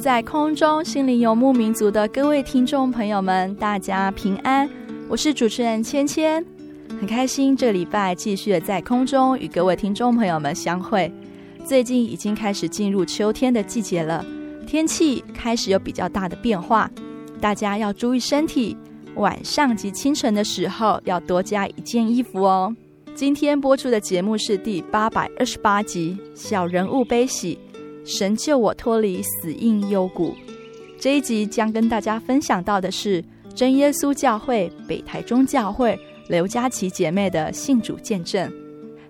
[0.00, 4.68] 在空中心灵游牧民族的各位听众朋友们，大家平安！
[5.08, 6.44] 我是主持人芊芊，
[7.00, 11.12] 很开心这礼拜继续的在空中与各位听众朋友们相会。
[11.64, 14.24] 最近已经开始进入秋天的季节了，
[14.66, 16.88] 天气开始有比较大的变化，
[17.40, 18.76] 大家要注意身体。
[19.16, 22.72] 晚上及清晨的时候要多加一件衣服哦。
[23.16, 27.58] 今天播出的节目是第八百二十八集《小人物悲喜》。
[28.08, 30.34] 神救我脱离死荫幽谷。
[30.98, 33.22] 这一集将跟大家分享到的是
[33.54, 38.50] 真耶稣教会北台中教会刘佳琪姐妹的信主见证。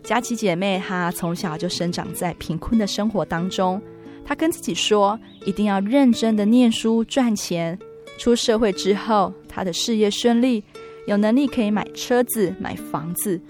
[0.02, 3.80] 佳琪姐妹她从小就生长在贫困的生活当中，
[4.24, 5.16] 她跟自己说，
[5.46, 7.78] 一定要认真的念书赚钱。
[8.18, 10.64] 出社会之后，她的事业顺利，
[11.06, 13.40] 有能力可以买车子、买房子。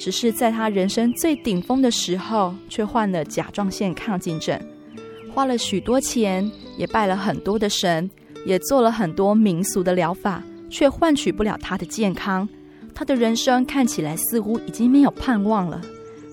[0.00, 4.60] 只是在她人生最顶峰的时候，却患了甲状腺亢进症。
[5.36, 8.10] 花了许多钱，也拜了很多的神，
[8.46, 12.48] 也做了很多民俗的疗法，却换取不了他的健康。
[12.94, 15.78] 他的人生看起来似乎已经没有盼望了。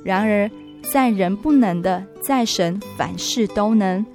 [0.05, 0.49] 然而，
[0.89, 4.05] 在人不能的，在神凡事都能。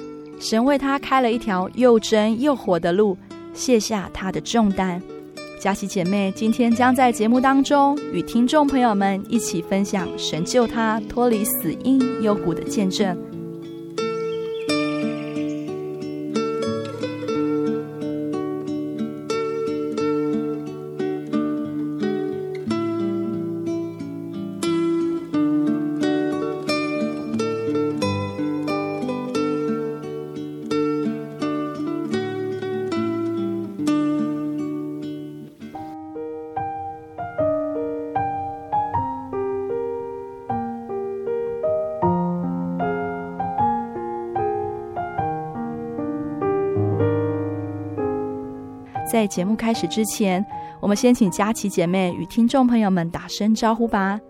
[0.40, 3.14] 神为他开了一条又真又活的路，
[3.52, 5.02] 卸下他的重担。
[5.60, 13.27] 佳琪姐妹今天将在节目当中与听众朋友们一起分享神救他脱离死荫幽谷的见证。
[49.18, 50.46] 在节目开始之前，
[50.78, 54.20] 我们先请佳琪姐妹与听众朋友们打声招呼吧。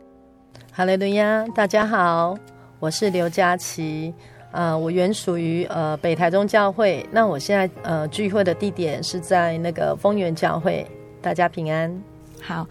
[0.73, 2.35] 哈喽，大家大家好，
[2.81, 4.15] 我是刘佳琪，
[4.51, 10.87] 呃，我原属于呃北台中教会，那我现在呃聚会的地点是在那个丰源教会，
[11.21, 11.95] 大家平安。
[12.41, 12.67] 好，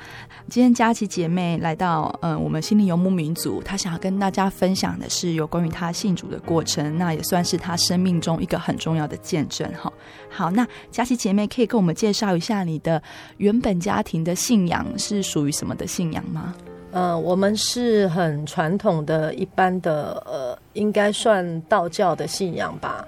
[0.50, 9.92] 今天佳琪姐妹来到，嗯、呃，我们心灵游牧民族，她想要跟大家分享的是有关于她信主的过程，那也算是她生命中一个很重要的见证哈。
[10.30, 13.02] 好，那佳琪姐妹可以跟我们介绍一下你的
[13.38, 16.56] 原本家庭的信仰是属于什么的信仰吗？
[16.92, 23.06] 呃，我们是很传统的一般的，呃，应该算道教的信仰吧。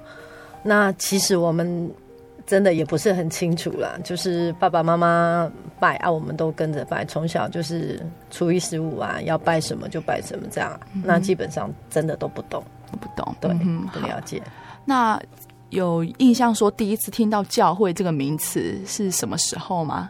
[0.61, 1.89] 那其实我们。
[2.49, 5.47] 真的也不是很清楚啦，就是爸爸妈妈
[5.79, 7.05] 拜啊，我们都跟着拜。
[7.05, 10.79] 从小就是初一十五啊，要拜什么就拜什么这样。
[10.95, 12.63] 嗯、那基本上真的都不懂，
[12.99, 14.41] 不懂，对，嗯、不了解。
[14.83, 15.21] 那
[15.69, 20.09] 有印象说第一次听到教会这个名词是什么时候吗？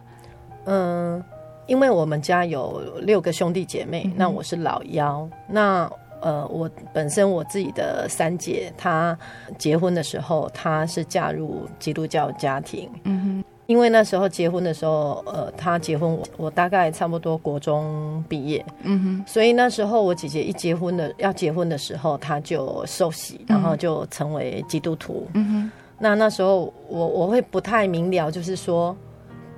[0.63, 1.21] 嗯，
[1.67, 5.91] 因为我们家有六个兄弟姐妹，嗯、那我是老幺，那。
[6.21, 9.17] 呃，我本身我自己的三姐，她
[9.57, 12.89] 结婚的时候，她是嫁入基督教家庭。
[13.03, 18.65] 嗯哼，因为那时候结婚的时候，呃，她结婚我我大概差不多国中毕业。
[18.83, 25.27] 嗯哼，所以那时候我姐姐一结婚的要结婚的时候，她就受洗，然后就成为基督徒。
[25.33, 28.95] 嗯哼，那那时候我我会不太明了，就是说，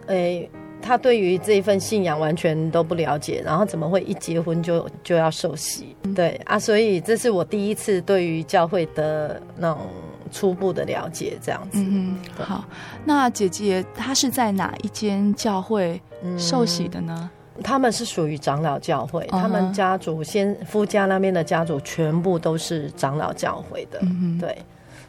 [0.08, 0.50] 诶，
[0.82, 5.96] 他对于这一份信仰完全都不了解，然后怎么会一结婚就就要受洗？
[6.04, 9.88] 嗯、对啊，所以这是我第一次对于教会的那种
[10.32, 11.78] 初步的了解，这样子。
[11.80, 12.66] 嗯，好，
[13.06, 16.02] 那姐姐她是在哪一间教会
[16.38, 17.30] 受洗的呢？
[17.58, 24.00] 嗯、他们是属于长老教会，嗯、他们家族先夫家那边的家族全部都是长老教会的。
[24.02, 24.58] 嗯，对。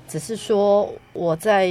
[0.08, 1.70] 只是说，我在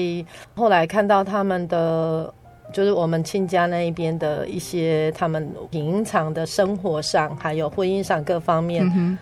[0.56, 2.34] 后来看到他们的，
[2.72, 9.18] 就是我们亲家那一边的一些他们平常的生活上，还有婚姻上各方面，嗯、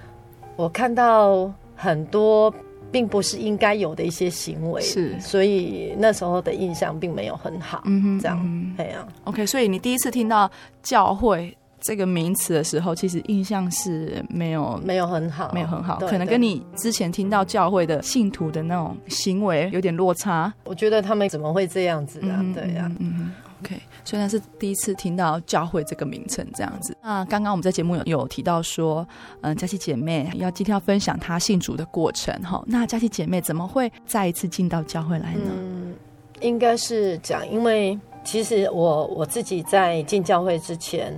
[0.56, 2.54] 我看到很多
[2.92, 7.82] 并不是应该有的一些行为，是，所以那时候的印象并没有很好。
[7.86, 9.08] 嗯哼，这样，哎呀、啊。
[9.26, 10.50] OK，所以你第一次听到
[10.82, 11.56] 教会。
[11.82, 20.54] 这个名词的时候，其实印象是没有没有很好，没有很好，可能跟你之前听到教会的信徒的那种行为有点落差。
[20.66, 22.38] 我觉得他们怎么会这样子啊？
[22.40, 23.32] 嗯、对呀、啊，嗯
[23.62, 26.96] ，OK，虽然是第一次听到教会这个名称这样子。
[27.02, 29.08] 那刚刚我们在节目有有提到说，
[29.42, 32.64] 嗯，佳琪姐妹要今天要分享她信主的过程哈。
[32.68, 35.52] 那佳琪姐妹怎么会再一次进到教会来呢？
[35.56, 35.96] 嗯，
[36.42, 41.14] 应该是讲，因为其实我我自己在进教会之前。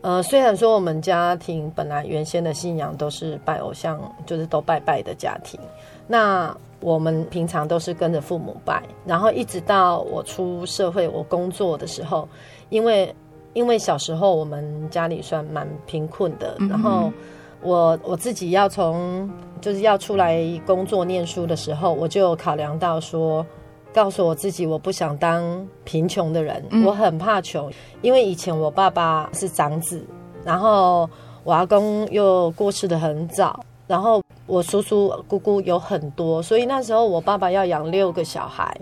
[0.00, 5.58] 呃，虽然说我们家庭本来原先的信仰都是拜偶像，就是都拜拜的家庭，
[6.06, 12.28] 那我们平常都是跟着父母拜，然后一直到我出社会，我工作的时候，
[12.68, 13.12] 因为
[13.54, 17.12] 因为小时候我们家里算蛮贫困的，然后
[17.60, 19.28] 我我自己要从
[19.60, 23.44] 就是要出来工作念书的时候，我就考量到说。
[23.92, 27.70] 告诉我自己，我不想当贫穷的人，嗯、我很怕穷，
[28.02, 30.04] 因为以前我爸爸是长子，
[30.44, 31.08] 然后
[31.42, 38.78] 我阿公又过世的很早，然后我叔叔姑姑有很多，所以那时候我爸爸要养六个小孩，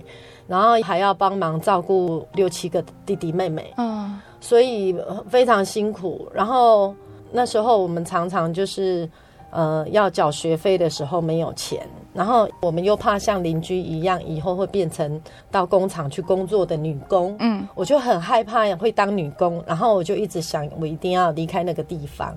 [0.47, 4.95] 然后还要帮忙照顾六七个弟弟妹妹，嗯，所以
[5.29, 6.29] 非常辛苦。
[6.35, 6.95] 然后
[7.33, 9.09] 那时候我们常常就是。
[9.51, 15.21] 呃，要缴学费的时候没有钱，然后我们又怕像邻居一样，以后会变成
[15.51, 17.35] 到工厂去工作的女工。
[17.39, 22.37] 嗯，我就很害怕会当女工，然后我就一直想，我一定要离开那个地方。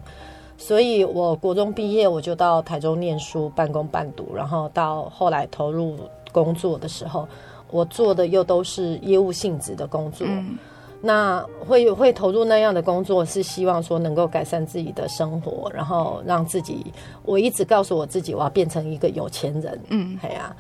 [0.58, 5.98] 所以，我国中毕业我就到台中念书，半工半读，然后到后来投入
[6.32, 7.28] 工作的时候，
[7.72, 10.28] 我做的又都是业务性质的工作。
[10.30, 10.58] 嗯
[11.02, 16.86] 那会会投入那样的工作，是希望说能够改善自己的生活，然后让自己。
[17.24, 19.80] 我一直告诉我自己，我要变成一个有钱人。
[19.88, 20.54] 嗯，哎呀，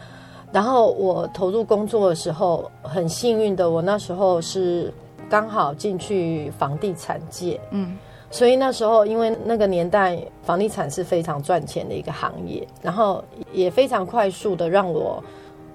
[0.49, 4.93] 然后我投入工作的时候，很幸运的，我那时候是
[5.29, 7.59] 刚好进去房地产界。
[7.71, 7.97] 嗯，
[8.31, 13.21] 所以那时候因为那个年代房地产是非常赚钱的一个行业，然后
[13.51, 15.21] 也非常快速的让我，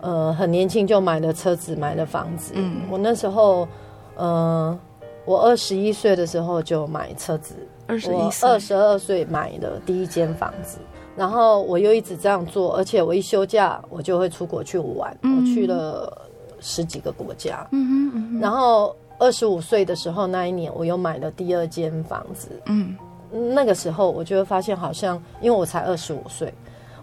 [0.00, 2.54] 呃，很年轻就买了车子，买了房子。
[2.56, 3.68] 嗯，我那时候。
[4.16, 4.78] 嗯、呃，
[5.24, 7.54] 我二十一岁的时候就买车子，
[7.86, 10.78] 二十一岁，二十二岁买的第一间房子，
[11.16, 16.28] 然后我又一直这样做，而且我一休假我就会出国去玩，嗯、我去了
[16.60, 22.96] 十几个国家，嗯哼嗯哼，然后二十五岁的时候那一年我又买了第二间房子，嗯，
[23.30, 26.52] 那个时候我就会发现好像因为我才二十五岁，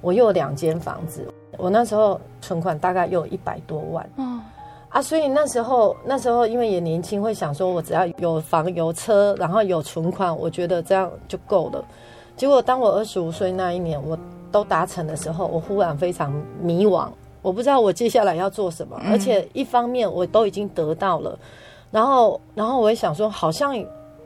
[0.01, 1.27] 我又有两间房子，
[1.57, 4.39] 我那时候存款大概又有一百多万，哦
[4.91, 11.83] 啊，所以那时候，那时候因为也年轻，会想说，我只要有房有车，然后有存款，我觉得这样就够了。
[12.35, 14.19] 结果当我二十五岁那一年，我
[14.51, 17.07] 都达成的时候，我忽然非常迷惘，
[17.41, 18.99] 我不知道我接下来要做什么。
[19.09, 21.39] 而且一方面我都已经得到了，
[21.89, 23.73] 然后，然后我也想说，好像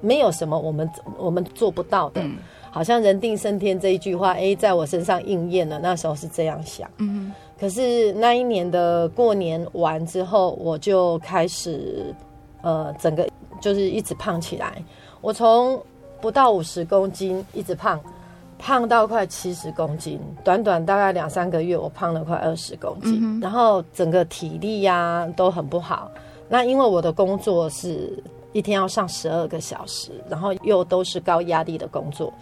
[0.02, 2.24] 没有什么我们我们做不到的，
[2.76, 5.80] 好像人定胜天这一句话，哎，在我身上应验了。
[5.80, 6.92] 那时候是这样想。
[6.98, 7.32] 嗯。
[7.58, 12.14] 可是那一年的过年完之后，我就开始，
[12.64, 13.26] 呃，整个
[13.62, 14.84] 就是一直胖起来。
[15.22, 15.82] 我从
[16.20, 17.98] 不到五十公斤一直胖，
[18.60, 20.20] 胖到快七十公斤。
[20.44, 23.20] 短短大概两三个月，我胖了快二十公斤。
[23.22, 26.12] 嗯、然后整个体力呀、啊、都很不好。
[26.50, 32.34] 那因为我的工作是一天要上十二个小时，然后又都是高压力的工作。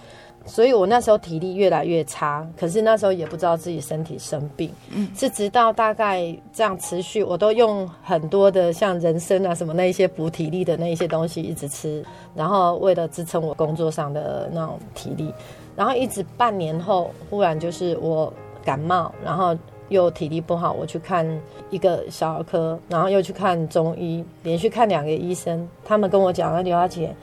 [0.45, 12.03] 所以我那时候体力越来越差，可是那时候也不知道自己身体生病，嗯，是直到大概这样持续，我都用很多的像人参啊什么那一些补体力的那一些东西一直吃，
[12.35, 15.33] 然后为了支撑我工作上的那种体力，
[15.75, 18.31] 然后一直半年后，忽然就是我
[18.65, 19.57] 感冒，然后
[19.87, 21.25] 又体力不好，我去看
[21.69, 27.15] 一个小儿科，然后又去看中医，连续看两个医生，他们跟我讲，刘小姐。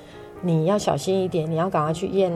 [0.43, 2.33] 你要小心一点，你要赶快去验，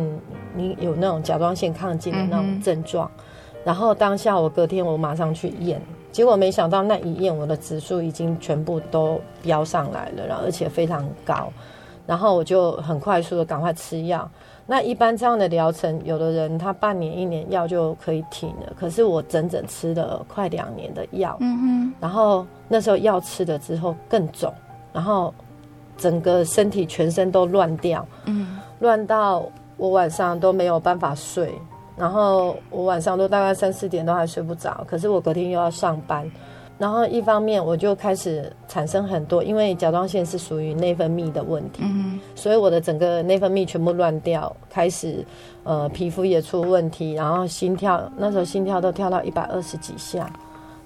[0.55, 3.11] 你有那种甲状腺亢进的那种症状。
[3.17, 3.25] 嗯、
[3.65, 5.81] 然后当下我隔天我马上去验，
[6.13, 11.53] 结果没想到那一验，我的指数已经全部都飙上来了，然后而且非常高，
[12.07, 14.31] 然后我就很快速的赶快吃药。
[14.67, 24.51] 那一般这样的疗程，有的人他半年一年药就可以停了，可是我整整吃了快两年的药，嗯哼，然后那时候药吃了之后更肿，
[24.91, 25.35] 然后
[25.97, 29.45] 整个身体全身都乱掉，嗯，乱到
[29.77, 31.55] 我晚上都没有办法睡。
[31.97, 36.29] 然后我晚上都大概三四点都还睡不着，可是我隔天又要上班，
[36.77, 45.25] 然后一方面我就开始产生很多，因为甲状腺是属于内分泌的问题，嗯、所以我的整个内分泌全部乱掉，开始
[45.63, 50.29] 呃皮肤也出问题，然后心跳那时候心跳都跳到一百二十几下，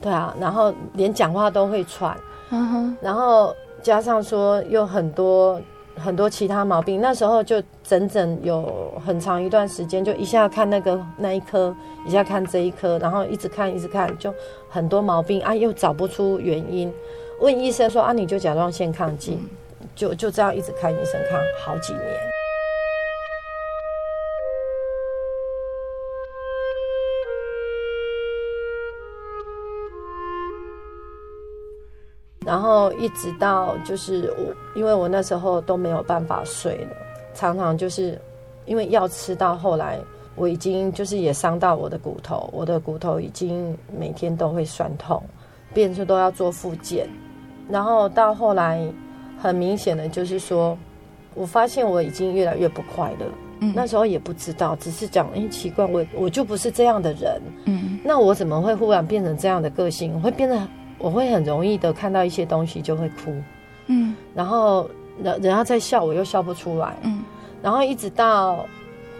[0.02, 2.14] 对啊，然后连讲话都会喘，
[2.50, 5.60] 嗯哼，然后加上说又很多。
[6.00, 11.74] 很多其他毛病，那时候就整整有很长一段时间，就一下看那个那一颗，
[12.06, 14.32] 一下看这一颗，然后一直看一直看，就
[14.70, 16.88] 很多毛病啊，又找不出原因。
[17.40, 19.44] 问医生说啊，你就甲状腺亢进，
[19.96, 22.37] 就就这样一直看医生看好几年。
[32.48, 36.96] 然后一直到就是我，因为我那时候都没有办法睡了，
[37.34, 38.18] 常常就是
[38.64, 39.98] 因为药吃到后来，
[40.34, 45.22] 我已经就是也伤到我的骨头，我的骨头已经每天都会酸痛，
[45.74, 47.06] 变成都要做复健。
[47.68, 48.80] 然后到后来，
[49.38, 50.74] 很明显的就是说，
[51.34, 53.26] 我发现我已经越来越不快乐。
[53.60, 57.42] 嗯，那时候也不知道，只是讲，哎，奇怪，我我就不是这样的人。
[57.66, 60.14] 嗯，那我怎么会忽然变成这样的个性？
[60.14, 60.56] 我会变得。
[60.98, 63.32] 我会很容易的看到一些东西就会哭，
[63.86, 64.90] 嗯，然后
[65.22, 67.22] 人人家在笑，我又笑不出来，嗯，
[67.62, 68.66] 然后一直到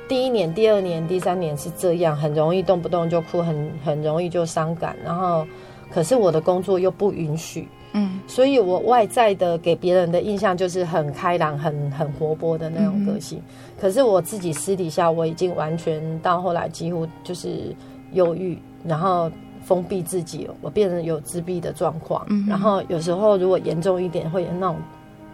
[0.08, 5.46] 第一年、第二年、第三年是这样，很容易动不动就哭，很很容易就伤感，然后
[5.90, 13.44] 可是我的工作又不允许，嗯，所以我外在的给别人的印象就是很开朗、很很活泼的那种个性，嗯，
[13.80, 17.74] 可是我自己私底下我已经完全到后来几乎就是
[18.14, 19.30] 忧郁，然后。
[19.68, 24.76] 封闭自己，我变成有自闭的状况，嗯、然后有时候如果严重一点，会有那种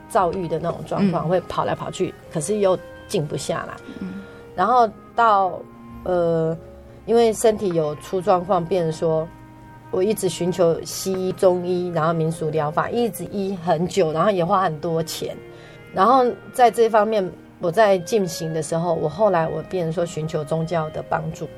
[0.08, 2.76] 躁郁的那种状况，嗯、会跑来跑去，可是又
[3.06, 3.76] 静不下来。
[4.00, 4.22] 嗯、
[4.56, 5.60] 然后到
[6.02, 6.56] 呃，
[7.06, 9.24] 因为身体有出状况，变成说
[9.92, 15.36] 我一直寻求西医、中医，然后民俗疗法，一直医很久，然后也花很多钱。
[15.94, 17.24] 然后在这方面，
[17.60, 21.48] 我在进行的时候，我后来我变成说寻求宗教的帮助。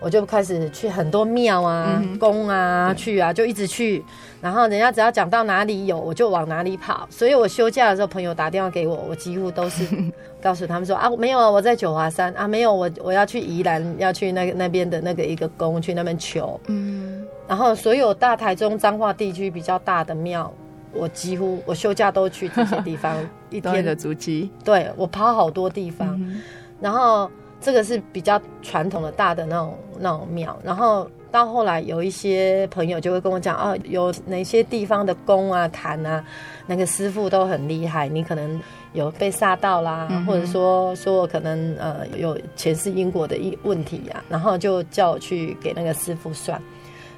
[0.00, 4.02] 我就开始去很多庙啊、宫、嗯、啊去啊，就一直去。
[4.40, 7.06] 然后人家只要讲到哪里有，我就往哪里跑。
[7.10, 9.84] 所以我休假的时候，朋友打电话给我，我几乎都是
[10.40, 16.58] 告诉他们说啊，没有啊，我在九华山啊，没有我我要去宜兰，要去那个那边的那个一个宫去那边求。
[16.68, 17.26] 嗯。
[17.46, 20.50] 然后所有大台中彰化地区比较大的庙，
[20.94, 23.14] 我几乎我休假都去这些地方。
[23.50, 24.50] 一天的足迹。
[24.64, 26.40] 对，我跑好多地方，嗯、
[26.80, 27.30] 然后。
[27.60, 36.24] 这个是比较传统的大的那种那种庙，然后到后来有一些朋友就会跟我讲，哦，有哪些地方的宫啊、坛啊，
[36.66, 38.60] 那个师傅都很厉害，你可能
[38.94, 46.60] 有被煞到啦，嗯、或者说说我可能呃有前世因果的一问题呀、啊，然后就叫我去给那个师傅算。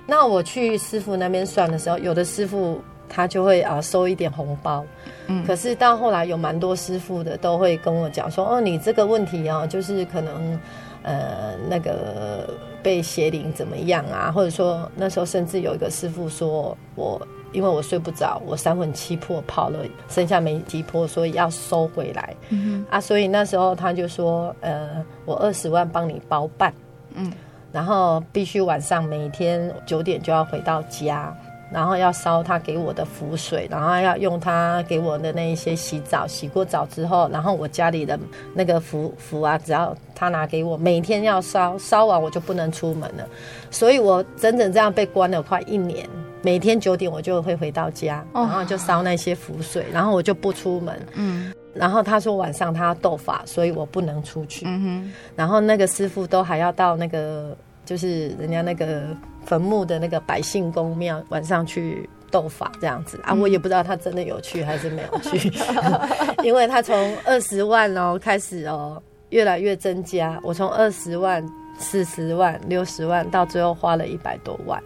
[0.06, 2.82] 那我去师傅那边算的时候，有的师傅。
[3.14, 4.82] 他就会啊收一点红包，
[5.26, 10.58] 嗯，可是到后来有蛮多师傅的都会跟我讲说，哦，你这个问题啊，就是可能
[11.02, 12.48] 呃那个
[12.82, 17.20] 被邪灵怎么样啊，或者说那时候甚至有一个师傅说我
[17.52, 22.96] 因为我睡不着，我三魂七魄跑了，剩下没几魄，所以要收回来，嗯哼。
[22.96, 26.72] 啊，所以那时候他就说，呃，我二十万帮你包办，
[27.12, 27.30] 嗯，
[27.70, 31.36] 然后必须晚上每天九点就要回到家。
[31.72, 38.18] 然后要烧他给我的符水，然后要用他给我的那一些洗澡，洗过澡之后，然后我家里的
[38.54, 43.26] 那个符符啊，只要他拿给我，每天要烧，烧完我就不能出门了。
[43.70, 46.06] 所以我整整这样被关了快一年，
[46.42, 51.00] 每天九点我就会回到家，然后就烧那些符水，然后我就不出门。
[51.14, 54.66] 嗯，然后他说晚上他要斗法，所以我不能出去。
[54.68, 57.56] 嗯哼，然后那个师傅都还要到那个。
[57.84, 59.02] 就是人家那个
[59.44, 63.20] 坟墓的那个百姓公庙，晚上去斗法这样子。
[63.24, 65.52] 啊，我也不知道他真的有去还是没有去，
[66.42, 70.38] 因为他从二十万哦开始哦，越来越增加。
[70.42, 71.44] 我从二十万、
[71.78, 74.82] 四十万、六十万，到最后花了一百多万，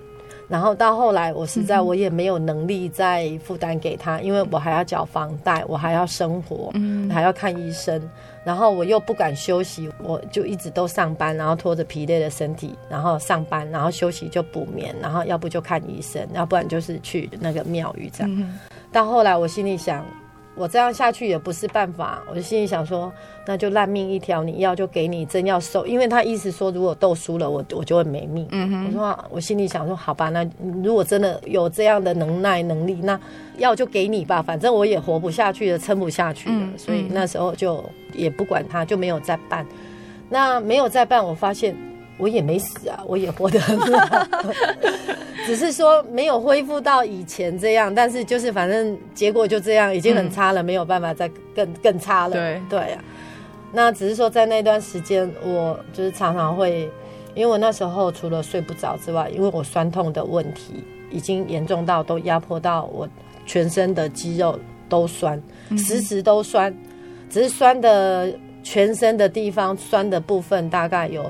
[0.48, 8.00] 然后到后来，我实在我也没有能力再负担给他，因为我还要缴房贷，我还要生活，嗯，还要看医生，
[8.44, 18.30] 然后我又不敢休息，我就一直都上班，然后拖着疲累的身体，然后上班，然后休息就补眠，然后要不就看医生，要不然就是去那个庙宇这样。
[18.32, 18.58] 嗯、
[18.92, 20.04] 到后来，我心里想。
[20.56, 23.12] 我这样下去也不是办法，我就心里想说，
[23.46, 28.48] 那就烂命一条，你要就给你，真要收，因为他意思说，如果斗输了，我我就会没命。
[28.50, 30.48] 嗯哼，我说我心里想说，好吧，那
[30.82, 33.20] 如果真的有这样的能耐能力，那
[33.58, 37.84] 要就给你吧，反正我也活不下去了，撑不下去了，所以那时候就
[38.14, 39.66] 也不管他，就没有再办。
[40.28, 41.76] 那没有再办，我发现。
[42.18, 44.26] 我也没死啊，我也活得很好，
[45.44, 52.32] 只是说没有恢复到以前这样，但是就是反正结果就这样，已经很差了，嗯、没有办法再更更差了。
[52.32, 53.04] 对对啊，
[53.72, 56.90] 那只是说在那段时间，我就是常常会，
[57.34, 63.06] 因为我那时候除了睡不着之外，因为我酸痛的问题已经严重到都压迫到我
[63.44, 64.58] 全身的肌肉
[64.88, 65.40] 都酸，
[65.76, 66.74] 时时都酸，
[67.28, 68.32] 只是酸的
[68.62, 71.22] 全身的地方酸的部分大概有。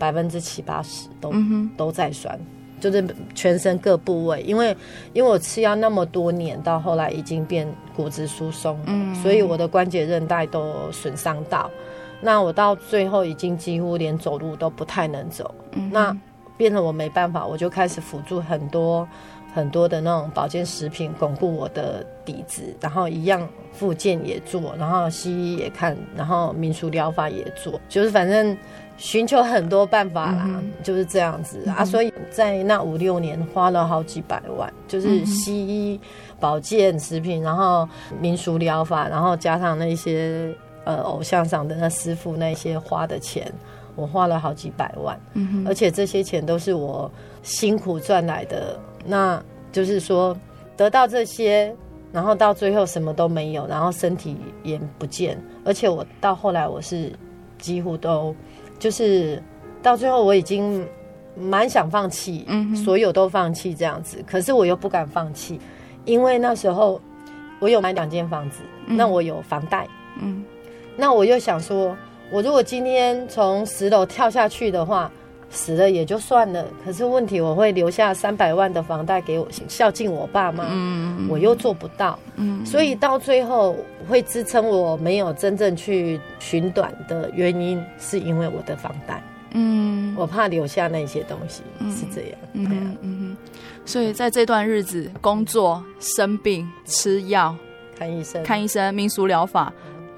[0.00, 2.40] 百分之七八十都、嗯、都在酸，
[2.80, 3.04] 就是
[3.34, 4.74] 全身各部位，因为
[5.12, 11.70] 因为我吃药那么多年，到后来已经变骨质疏松，嗯、所以我的关节韧带都损伤到，
[12.22, 16.16] 那我到最后已经几乎连走路都不太能走，嗯、那
[16.56, 19.06] 变成我没办法，我就开始辅助很多
[19.54, 28.56] 很多的那种保健食品，巩固我的底子，然后一样复健也做，然后西医也看，然后民俗疗法也做，就是反正。
[29.00, 35.98] 寻求很多办法啦，嗯、就是这样子、嗯、啊，所以在那五六年花了好几百万，就是西医
[36.38, 37.88] 保健食品，然后
[38.20, 40.54] 民俗疗法，然后加上那些
[40.84, 43.50] 呃偶像上的那师傅那些花的钱，
[43.96, 47.10] 我花了好几百万，嗯、而且这些钱都是我
[47.42, 49.42] 辛苦赚来的，那
[49.72, 50.36] 就是说
[50.76, 51.74] 得到这些，
[52.12, 57.10] 然后到最后什么都没有，然后身体也不见，而且我到后来我是
[57.58, 58.36] 几乎都。
[58.80, 59.40] 就是
[59.80, 60.84] 到最后，我已经
[61.36, 64.24] 蛮想放弃，嗯，所有都放弃这样子。
[64.26, 65.60] 可是我又不敢放弃，
[66.04, 67.00] 因为那时候
[67.60, 69.86] 我有买两间房子，嗯、那我有房贷，
[70.20, 70.42] 嗯，
[70.96, 71.96] 那我又想说，
[72.32, 75.12] 我如果今天从十楼跳下去的话，
[75.50, 76.64] 死了也就算了。
[76.84, 83.76] 可是问题，我会留下三百万的房贷给我孝敬我爸妈，嗯，我又做不到，嗯，所以到最后
[84.08, 93.36] 会支撑我没有真正去寻短的原因，是因为我的房贷，嗯，我怕留下那些东西，嗯、是这样，嗯，嗯，
[93.84, 97.54] 所以在这段日子，工作、生病、吃药、
[97.98, 99.72] 看医生、看医生、民俗疗法。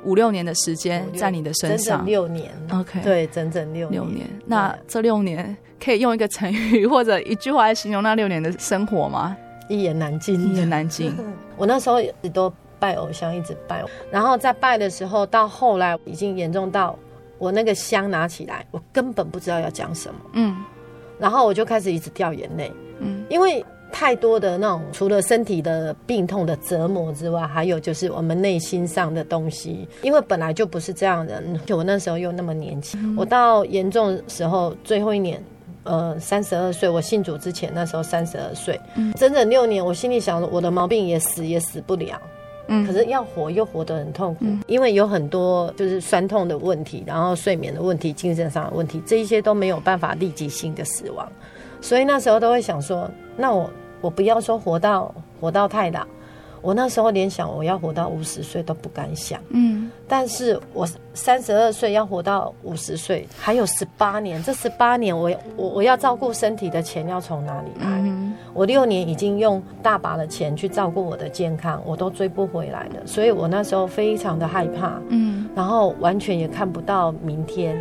[0.04, 2.50] 五六年的时间在你的身上，整整六年。
[2.72, 4.26] OK，对，整整六六年。
[4.46, 9.36] 那这六年可以用一个成语或者一句话来形容那六年的生活吗？
[9.68, 11.16] 一言难尽，一言难尽。
[11.56, 13.84] 我那时候一直都拜偶像，一直拜。
[14.10, 16.98] 然后在拜的时候，到后来已经严重到
[17.38, 20.20] 我那个香拿起来，我根本不知道要讲什么。
[20.32, 20.56] 嗯。
[21.18, 22.72] 然后我就开始一直掉眼泪。
[22.98, 23.64] 嗯，因为。
[23.92, 29.86] 太多的那种，除了身体的病痛的折磨之外，还有就是我们内心上的东西。
[30.02, 35.40] 因为本来就不是这样的人，就我那时候又那么年轻，嗯、我到严重时候最后一年，
[35.84, 42.20] 呃，三十二岁，我信主之前那时候三十二岁，嗯、整整六年，我心里想，我的毛病也死也死不了，
[42.68, 51.30] 嗯，可是要活又活得很痛苦，嗯、因为有很多就是酸痛的问题，然后睡眠的问题，精神上的问题，这一些都没有办法立即性的死亡，
[51.80, 53.70] 所以那时候都会想说，那我。
[54.02, 56.04] 我不要说活到活到太老，
[56.60, 59.40] 我那时候连想我要活到五十岁都不敢想。
[59.48, 67.86] 嗯，但是我三十二岁要活到五十岁，还有十八年，这十八年我我我要照顾身体的钱要从哪里来？
[67.86, 75.00] 嗯，我六年已经用大把的钱去照顾我的健康，我都追不回来了，所以我那时候非常的害怕。
[75.08, 77.80] 嗯，然后完全也看不到明天。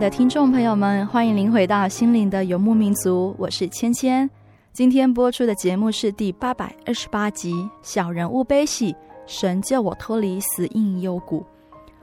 [0.00, 4.28] 的听众朋友们，欢迎您回到心灵的游牧民族，我是芊芊。
[4.72, 11.40] 今天播出的节目是第八百二十八集《小人物悲喜，神救我脱离死荫幽谷》。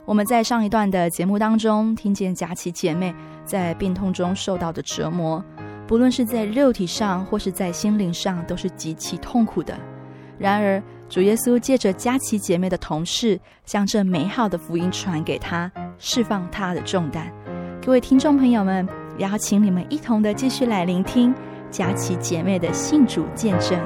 [0.04, 3.12] 我们在上一段的节目当中，听见佳琪姐妹
[3.44, 5.44] 在病痛中受到的折磨，
[5.88, 9.76] 不论是在肉体上或是在心灵上，都是极其痛苦的。
[10.38, 17.28] 然而，主耶稣借着佳琪姐妹的同事，将这美好的福音传给她，释放她的重担。
[17.88, 21.34] 各位听众朋友们，邀请你们一同的继续来聆听
[21.70, 23.80] 佳琪姐妹的信主见证。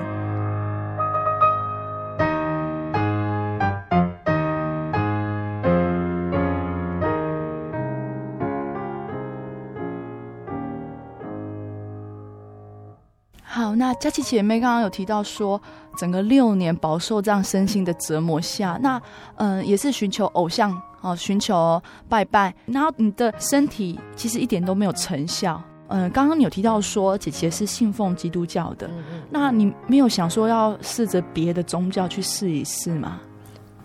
[13.44, 15.62] 好，那佳琪姐妹刚刚有提到说，
[15.96, 19.00] 整个六年饱受这样身心的折磨下，那
[19.36, 20.76] 嗯、也是寻求偶像。
[21.02, 25.60] 哦，寻求拜拜，然后你的身体其实一点都没有成效。
[25.88, 33.20] 嗯，刚刚你有提到说姐姐是信奉基督教的，嗯嗯，那你没有想说要试着别的宗教去试一试吗？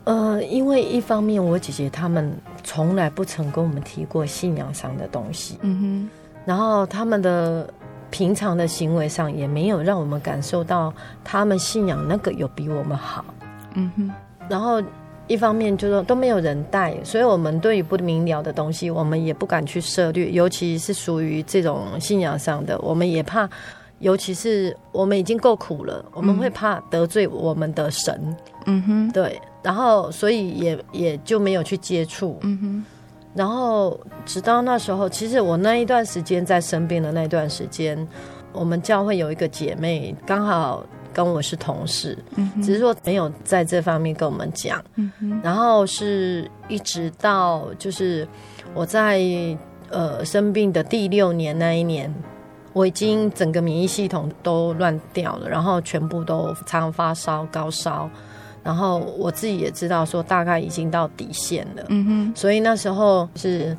[0.06, 6.10] 呃，因为一方面我姐姐他们从来不曾跟我们提过信仰上的东西，嗯哼，
[6.46, 7.70] 然后他们的
[8.10, 10.94] 平常的行为上也没有让我们感受到
[11.26, 13.26] 他们信仰那个有比我们好，
[13.74, 14.12] 嗯哼，
[14.48, 14.82] 然后。
[15.28, 23.50] 一方面就是说都没有人带，所以我们对于不明了的东西，我们也不敢去涉猎，尤其是属于这种信仰上的，我们也怕，
[24.00, 28.36] 尤其是我们已经够苦了，我们会怕得罪我们的神，
[28.68, 32.86] 嗯哼，对，然后所以也也就没有去接触，嗯哼，
[33.36, 38.08] 然后直到那时候，其实我那一段时间在生病的那段时间，
[38.54, 40.86] 我们教会有一个姐妹刚好。
[41.18, 42.16] 跟我是同事，
[42.62, 44.80] 只是说没有在这方面跟我们讲。
[45.42, 48.28] 然后是一直到就是
[48.76, 49.20] 我在
[49.90, 52.14] 呃生病的第六年那一年，
[52.72, 58.08] 我已经整个免疫系统都乱掉了，然后全部都常发烧、高烧，
[58.64, 61.84] 然后我自己也知道说大概已经到底线了。
[61.90, 63.76] 嗯哼，所以那时候是。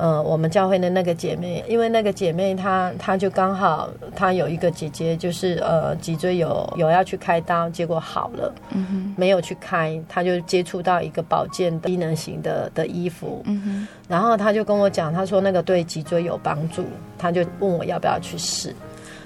[0.00, 16.82] 呃，我们教会的那个姐妹，因为那个姐妹她她就刚好她有一个姐姐，就是呃脊椎有有要去开刀，结果好了，嗯哼，没有去开，她就接触到一个保健的机能型的的衣服，嗯哼，然后她就跟我讲，她说那个对脊椎有帮助，
[17.18, 18.74] 她就问我要不要去试，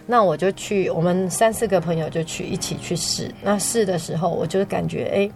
[0.06, 5.30] 那我就去，我们三四个朋友就去一起去试，那试的时候我就感觉，哎，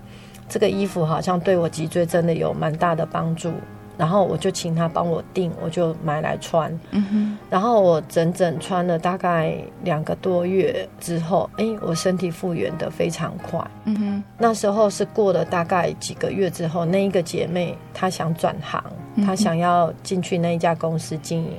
[0.48, 3.52] 这个衣服好像对我脊椎真的有蛮大的帮助。
[3.98, 6.72] 然后我就请他帮我订，我就买来穿。
[6.92, 7.38] 嗯哼。
[7.50, 13.60] 然后我整整穿了大概两个多月之后，哎，我身体复原的非常快。
[13.84, 14.24] 嗯哼。
[14.38, 18.82] 那时候是过了大概几个月之后，那一个姐妹她想转行，
[19.26, 21.56] 她想要进去那一家公司经营，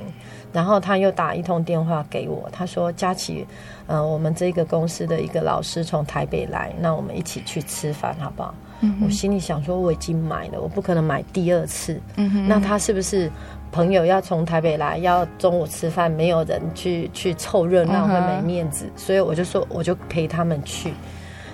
[0.54, 3.46] 然后她又打一通电话给我，她说：“佳琪，
[3.86, 12.00] 呃，我们这个公司的一个老师从台北来，那我们一起去吃饭好不好？”嗯、我心里想说，我已经买了，我不可能买第二次。
[12.48, 13.30] 那他是不是
[13.72, 18.90] 朋友要从台北来，要中午吃饭，没有人去去凑热闹，会没面子？
[18.96, 20.94] 所以我就说，我就陪他们去。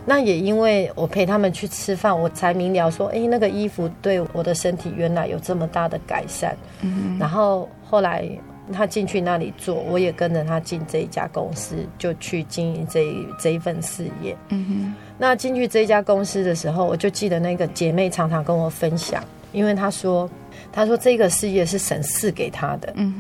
[0.07, 6.55] 那也因为我陪他们去吃饭，我才明了说，哎，那个衣服对我的身体原来有这么大的改善。
[6.81, 8.29] 嗯，然后后来
[8.73, 14.35] 他进去那里做，我也跟着他进这一家公司，就去经营这一这一份事业。
[14.49, 20.29] 嗯哼，那进去这一家公司的时候，我就记得那个姐妹常常跟我分享，因为她说，
[20.71, 22.91] 她说这个事业是神赐给她的。
[22.95, 23.13] 嗯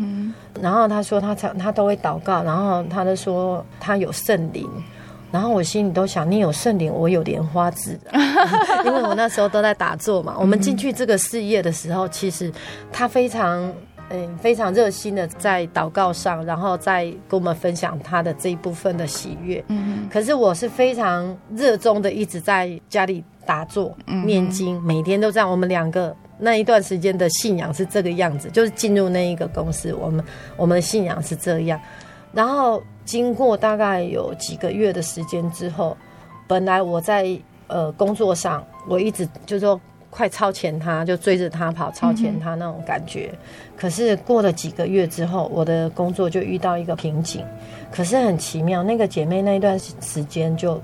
[0.53, 4.69] 哼，然后她说她常她都会祷告，然后她就说她有圣灵。
[5.31, 7.99] 然后我心里都想，你有圣灵，我有莲花指，
[8.85, 10.33] 因为我那时候都在打坐嘛。
[10.39, 12.49] 我们进去这个事业的时候，其实
[12.89, 13.69] 他非常
[14.09, 19.63] 嗯非常热心的在祷告上，然后再跟我们分享他的这一部分的喜悦。
[19.67, 25.49] 嗯，可是我是非常热衷的，一直在家里打坐念经，每天都这样。
[25.49, 30.23] 我们两个那一段时间的信仰是这个样子，就是进入那一个公司，我们
[30.57, 31.79] 我们的信仰是这样，
[32.33, 32.83] 然后。
[33.05, 35.95] 经过大概有几个月的时间之后，
[36.47, 39.79] 本来我在呃工作上，我一直就说
[40.15, 43.31] 快超前他，就追着他跑，超前他那种感觉。
[43.33, 43.37] 嗯、
[43.75, 47.45] 可是过了几个月之后，我的工作就遇到一个瓶颈。
[47.91, 50.81] 可是很奇妙，那个姐妹那一段时间就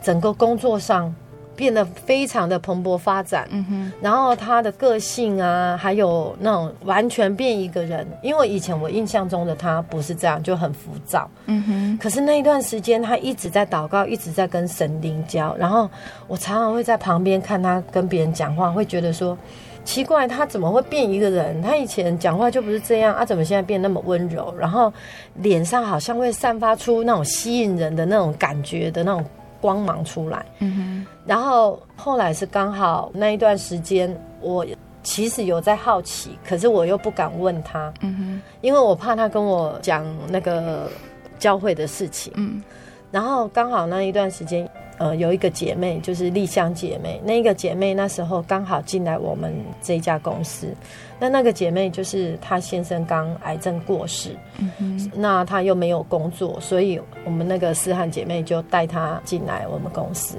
[0.00, 1.12] 整个工作上。
[1.58, 8.06] 变得非常的蓬勃发展，嗯哼，然后他的个性啊，还有那种完全变一个人。
[8.22, 11.98] 因为以前我印象中的他不是这样，就很浮躁，嗯哼。
[12.00, 15.52] 可是那一段时间，他一直在祷告，一直在跟神灵交。
[15.58, 15.90] 然后
[16.28, 19.36] 我常常会在旁边看他跟别人讲话，会觉得说
[19.84, 21.60] 奇怪，他怎么会变一个人？
[21.60, 24.54] 他以前讲话就不是这样啊，怎么现在变那么温柔？
[24.56, 24.92] 然后
[25.34, 29.24] 脸上好像会散发出那种吸引人的那种感觉的那种。
[29.60, 34.66] 光芒出来，嗯哼，然后后来是刚好那一段时间，我
[35.02, 40.90] 其实有在好奇，可是我又不敢问他，嗯哼，因为我怕他跟我讲那个
[41.38, 42.62] 教会的事情，嗯，
[43.10, 44.68] 然后刚好那一段时间。
[45.00, 47.22] 呃，有一个姐妹，就是丽香姐妹。
[47.24, 50.74] 那个姐妹那时候刚好进来我们这家公司。
[51.18, 60.36] 那那个姐妹就是她先生刚癌症过世，嗯哼，那她又没有工作，所以我们那个思翰姐妹就带她进来我们公司。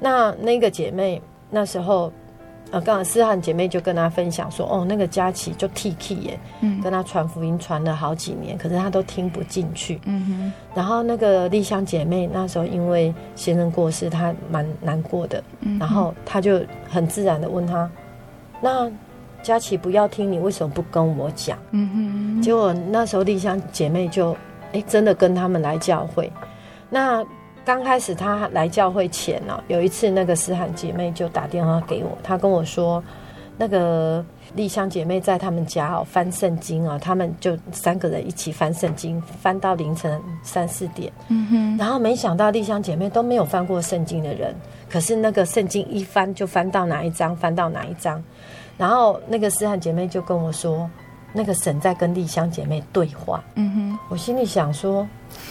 [0.00, 2.12] 那那个姐妹那时候。
[2.70, 10.52] 呃，刚好思翰姐妹就跟她分享说，哦，那个佳琪就 T K 耶，嗯，跟她传福音传了好几年，可是她都听不进去，嗯哼。
[10.74, 17.88] 然后那个丽香姐妹那时候因为先生过世，她蛮难过的，嗯，然后她就很自然的问她，
[18.60, 18.90] 那
[19.44, 21.56] 佳琪不要听，你为什么不跟我讲？
[21.70, 22.42] 嗯哼。
[22.42, 24.36] 结果那时候丽香姐妹就，
[24.72, 26.32] 哎，真的跟他们来教会，
[26.90, 27.24] 那。
[27.66, 33.02] 刚开始她来教会前呢，有一次那个思涵姐妹就打电话给我，她跟我说，
[33.56, 34.22] 那个
[34.54, 41.10] 丽香姐妹在他们家哦翻圣经啊，他们就三个人一起翻圣经，翻到凌晨三四点。
[41.28, 41.76] 嗯哼。
[41.78, 44.54] 然后没想到丽香姐妹都没有翻过圣经的人，
[44.90, 48.22] 可是那个圣经一翻就翻到哪一章，翻到哪一章。
[48.76, 50.88] 然后那个思涵姐妹就跟我说，
[51.32, 53.42] 那个神在跟丽香姐妹对话。
[53.54, 53.98] 嗯哼。
[54.08, 55.06] 我心里想说，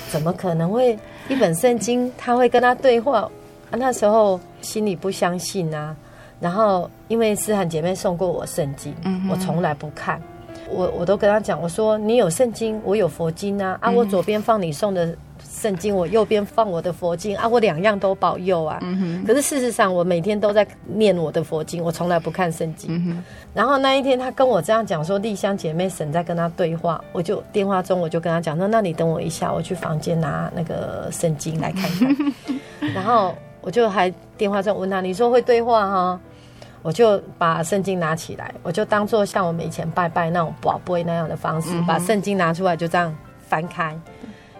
[0.09, 0.97] 怎么可能会？
[1.29, 3.29] 一本圣经，他会跟他对话。
[3.71, 5.95] 啊，那时候心里不相信啊。
[6.39, 10.21] 然后因为思涵姐妹送过我圣经，嗯、我从来不看。
[10.69, 13.77] 我我都跟他讲，我说你有圣经，我有佛经啊。
[13.81, 15.15] 啊，我左边放你送的
[15.63, 18.79] 圣经，我右边放我的佛经啊，我两样都保佑啊。
[18.81, 22.89] 嗯、可是事实上，我每天都在念我的佛经，我从来不看圣经。
[22.93, 23.23] 嗯、
[23.53, 32.33] 然后那一天，他跟我这样讲说，丽香姐妹神在跟他对话，我就电话中我就跟他讲说，那你等我一下，我去房间拿那个圣经来看看。
[32.93, 36.19] 然后我就还电话中问他，你说会对话哈？
[36.81, 43.15] 我就把圣经拿起来，我就当做像我们以前拜拜那种宝贝那样的方式，嗯、把圣经拿出来，就这样
[43.47, 43.97] 翻开。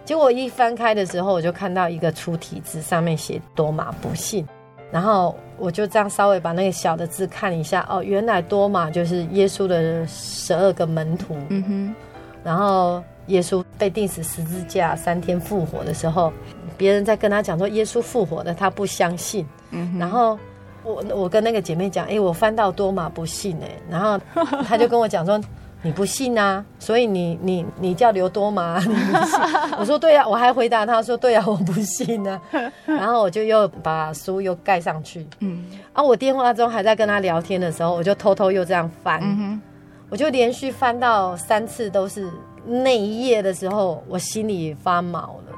[0.06, 4.46] 结果一翻开的时候，我就看到一个粗体字，上面写“多马不信”。
[4.92, 11.38] 然后我就这样稍微把那个小的字看一下，哦，原来多马就是耶稣的十二个门徒。
[11.50, 11.96] 嗯哼。
[12.44, 16.32] 然后耶稣被钉死十字架三天复活的时候，
[16.78, 19.48] 别人在跟他讲说耶稣复活的，他不相信。
[19.72, 20.00] 嗯哼。
[20.00, 20.38] 然后
[20.84, 24.20] 我我跟那个姐妹讲，哎，我翻到多马不信哎，然后
[24.68, 25.42] 她就跟我讲说。
[25.84, 26.64] 你不信啊？
[26.80, 28.80] 所以你你你叫刘多吗？
[28.88, 29.40] 你不信？
[29.78, 32.42] 我说对啊，我还回答他说对啊，我不信啊。
[32.86, 35.28] 然后我就又把书又盖上去。
[35.40, 39.20] 嗯，啊，我电话中还在跟他聊天的时候，我就偷偷又这样翻。
[39.22, 39.62] 嗯哼，
[40.10, 42.32] 我就连续翻到三次都是
[42.66, 45.54] 那一页的时候，我心里发毛了。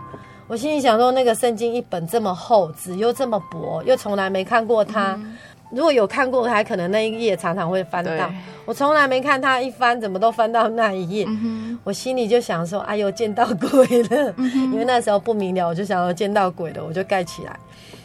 [0.48, 5.14] 我心里想说，那个圣经一本这么厚，纸又这么薄，又从来没看过它。
[5.14, 5.38] 嗯
[5.72, 8.12] 如果有看过，还可能那一页常常会翻到。
[8.66, 11.26] 我从来没看他一翻，怎么都翻到那一页。
[11.28, 17.60] 嗯、我心里就想说：“哎呦，见到鬼了！”嗯、因为那时候不明了，我就想要见到鬼了，我就盖起来。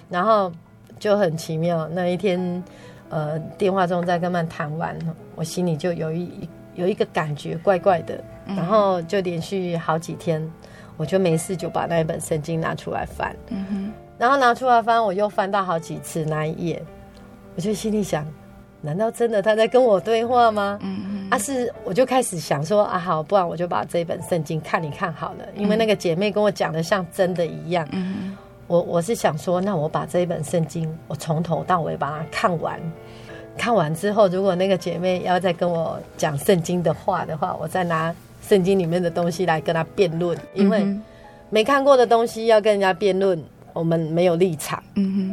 [0.08, 0.52] 然后
[0.98, 2.62] 就很奇妙，那一天，
[3.08, 4.98] 呃，电话中在跟他们谈完，
[5.34, 10.46] 我心里就有一有一个感觉怪怪的，然后就连续好几天，
[10.96, 16.82] 我就没事就把那一本圣经拿出来翻，嗯，然后拿出来翻，我又翻到好几次那一页，
[17.56, 18.26] 我就心里想，
[18.80, 20.78] 难道真的他在跟我对话吗？
[20.82, 28.36] 嗯嗯，啊是，我就开始想说啊好，不然我就把这本圣经看一看好了，因为那个姐妹跟我讲的像真的一样，嗯。
[28.66, 32.80] 我我是想说，那我把这一本圣经，我从头到尾把它看完。
[33.58, 40.86] 看完之后，如果那个姐妹要再跟我讲圣经的话的话，我再拿圣经里面的东西来跟她辩论，因为
[41.48, 43.42] 没看过的东西要跟人家辩论。
[43.72, 44.82] 我们没有立场，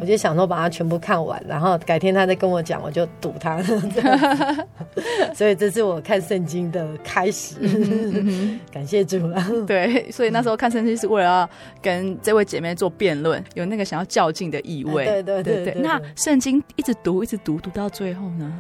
[0.01, 3.61] 我就想说把它全部看完，然后改天他再跟我讲，我就赌他。
[5.33, 9.43] 所以这是我看圣经的开始，嗯、感谢主了。
[9.65, 11.49] 对，所以那时候看圣经是为了要
[11.81, 15.05] 跟这位姐妹做辩论，有那个想要较劲的意味。
[15.05, 15.73] 对对，对，对。
[15.81, 18.59] 那圣经一直读，一直读，读到最后呢？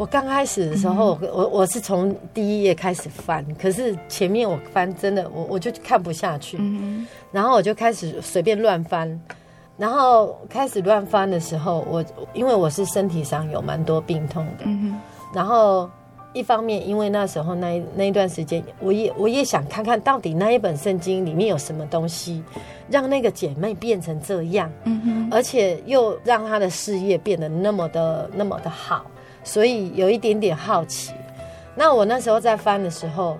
[0.00, 9.20] 我刚开始的时候，嗯、我我是从第一页开始翻，可是前面我翻真的，我我就看不下去，嗯，然后我就开始随便乱翻，
[9.76, 14.98] 然后开始乱翻的时候，我因为我是身体上有蛮多病痛的，嗯，
[15.34, 15.90] 然后
[16.32, 22.42] 一方面因为那时候那那一段时间，我也我也想看看到底那一本圣经里面有什么东西，
[22.88, 29.04] 让那个姐妹变成这样，嗯，而且又让她的事业变得那么的那么的好。
[29.42, 31.12] 所以有一点点好奇，
[31.74, 33.38] 那我那时候在翻的时候，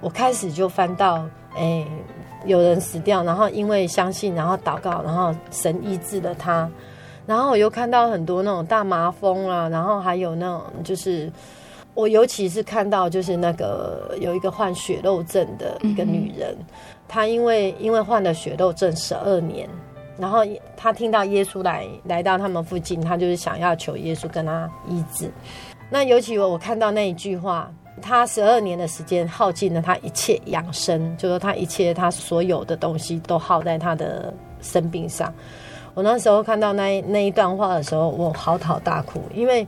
[0.00, 1.86] 我开始就翻到，哎，
[2.46, 6.68] 有人死掉，然后因为相信，然后祷告，然后神医治了他，
[7.26, 11.30] 然后我又看到很多那种大麻风啊，然后还有那种就是，
[11.94, 16.66] 我尤其是看到就是那个有一个患血肉症的一个女人，嗯、
[17.06, 19.68] 她因为因为患了血肉症十二年。
[20.22, 20.38] 然后
[20.76, 25.28] 他听到耶稣来来到他们附近，他就是想要求耶稣跟他医治。
[25.90, 27.68] 那尤其我我看到那一句话，
[28.00, 35.34] 他十二年的时间耗尽了他一切养生，就说他一切他所有的东西都耗在他的生病上。
[35.92, 39.66] 我那时候看到那那一段话的时候，我嚎啕大哭，因为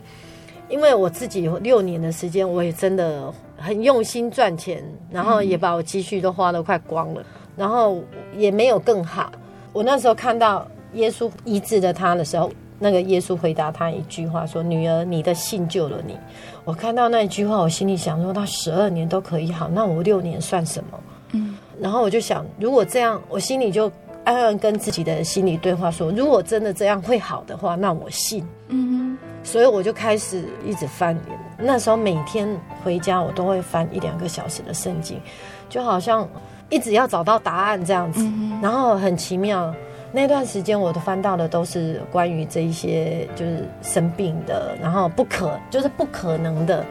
[0.69, 7.25] 因为我自己有六年的时间，我也真的很用心赚钱，然后也把我积蓄都花得快光了，
[7.57, 8.01] 然后
[8.37, 9.33] 也没有更好。
[9.75, 12.49] 我那时候看到耶稣医治了他的时候，
[12.79, 16.17] 那个耶稣回答他一句话说：“女儿，你的信救了你。”
[16.65, 21.01] 我看到那一句话，我心里想说：“他十二年都可以好，那我六年算什么？”
[21.35, 23.91] 嗯，然后我就想，如果这样，我心里就
[24.23, 31.19] 暗暗跟自己的心里对话说：“如果真的这样会好的话，那我信。”嗯，所以我就开始一直翻。
[31.59, 32.49] 那时候每天
[32.85, 35.21] 回家，我都会翻一两个小时的圣经，
[35.69, 36.29] 就好像。
[36.71, 38.27] 一直要找到答案这样子，
[38.63, 39.75] 然后很奇妙，
[40.13, 46.85] 那段时间我都翻到的都是关于这一些就是生病的，然后不可就是不可能的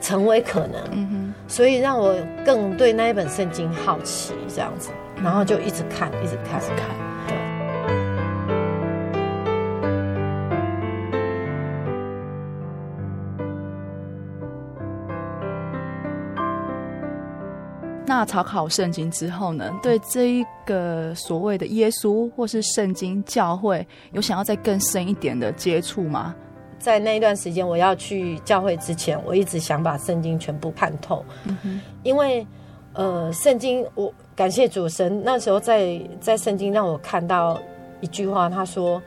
[0.00, 2.14] 成为可能，所以让我
[2.44, 4.90] 更对那一本圣经好奇这样子，
[5.22, 7.09] 然后就一直看，一直看，一直看。
[18.10, 26.34] 那查考圣经之后呢，对这一个所谓的耶稣或是圣经教会，有想要再更深一点的接触吗？
[26.76, 32.44] 在那一段时间，我要去教会之前，我一直想把圣经全部看透，嗯、因为
[32.94, 37.56] 呃，圣经我感谢主神，那时候在在圣经让我看到
[38.00, 39.00] 一句话，他说。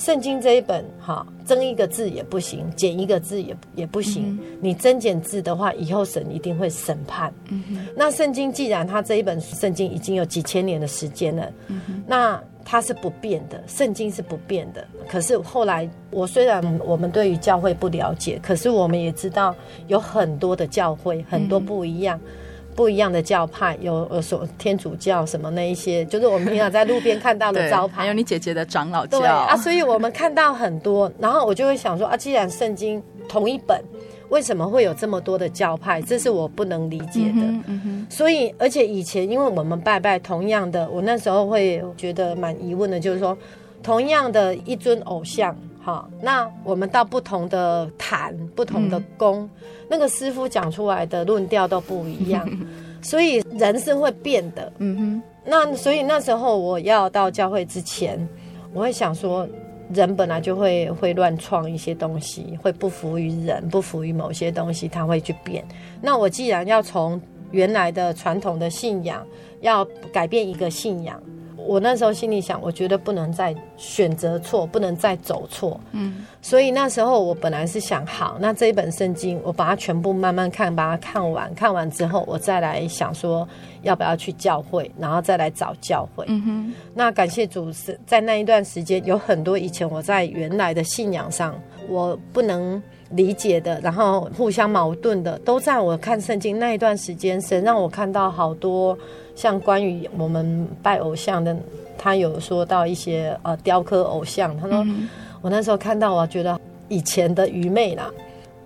[0.00, 4.30] 圣经这一本，哈，增一个字也不行，减一个字也也不行。
[4.30, 7.30] 嗯、你增减字的话，以后神一定会审判。
[7.50, 14.82] 嗯、那圣经既然它这一本圣经已经有几千年的时间了，嗯、那它是不变的，圣经是不变的。
[15.06, 19.54] 可是后来，我虽然我们对于教会不了解，可是我们也知道
[19.88, 22.18] 有很多的教会，很多不一样。
[22.24, 22.30] 嗯
[22.74, 33.82] 不一样的教派，有呃，所天主教什么那一些，就是我们平常在路边看到的 招牌，还有你姐姐的长老教对啊，所以我们看到很多，然后我就会想说啊，既然圣经同一本，
[34.30, 36.00] 为什么会有这么多的教派？
[36.00, 37.42] 这是我不能理解的。
[37.42, 43.36] 嗯嗯、所以，而且以前因为我们拜拜同样的，我那时候会觉得蛮疑问的，就是说
[43.82, 45.56] 同样的一尊偶像。
[45.82, 49.50] 好，那我们到不同的坛、不同的宫、嗯，
[49.88, 52.46] 那个师傅讲出来的论调都不一样，
[53.00, 54.70] 所以人是会变的。
[54.76, 58.28] 嗯哼，那所以那时候我要到教会之前，
[58.74, 59.48] 我会想说，
[59.94, 65.64] 人本来就会会乱创一些东西，会不服于人，不服于某些东西，他会去变。
[66.02, 67.18] 那我既然要从
[67.52, 69.26] 原来的传统的信仰
[69.62, 71.18] 要改变一个信仰。
[71.66, 75.80] 我那时候心里想，我觉得不能再选择错，不能再走错。
[75.92, 83.48] 嗯，所以那时候我本来是想，好，那这一本圣经我把它全部慢慢看，把它看完，看完之后我再来想说
[83.82, 86.24] 要不要去教会，然后再来找教会。
[86.28, 91.54] 嗯哼，那感谢主是在那一段时间有很多以前我在原来的信仰上
[91.90, 92.80] 我不能
[93.10, 98.96] 理解的，然后互相矛盾的，都在我看圣经那一段时间，神让我看到好多。
[99.36, 101.56] 像关于我们拜偶像的，
[101.96, 104.54] 他有说到一些呃雕刻偶像。
[104.58, 105.08] 他说、嗯、
[105.40, 108.10] 我那时候看到，我觉得以前的愚昧啦。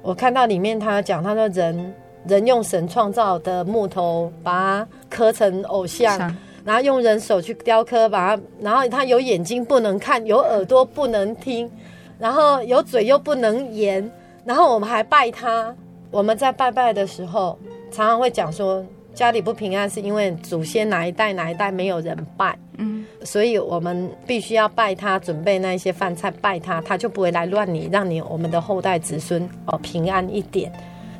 [0.02, 1.94] 我看到里面他讲，他说人
[2.26, 11.70] 人用神创造的木头把它刻成偶像，像然后用人手去雕刻，把它，然后他有眼睛不能看，有耳朵不能听，
[12.24, 14.10] 然后有嘴又不能言，
[14.46, 15.74] 然后我们还拜他。
[16.10, 17.58] 我们在拜拜的时候，
[17.92, 18.82] 常常会讲说。
[19.12, 30.72] 家里不平安是因为祖先哪一代哪一代没有人拜，嗯，所以我们必须要拜他，准备那一些饭菜拜他，他就不会来乱你，让你我们的后代子孙哦平安一点。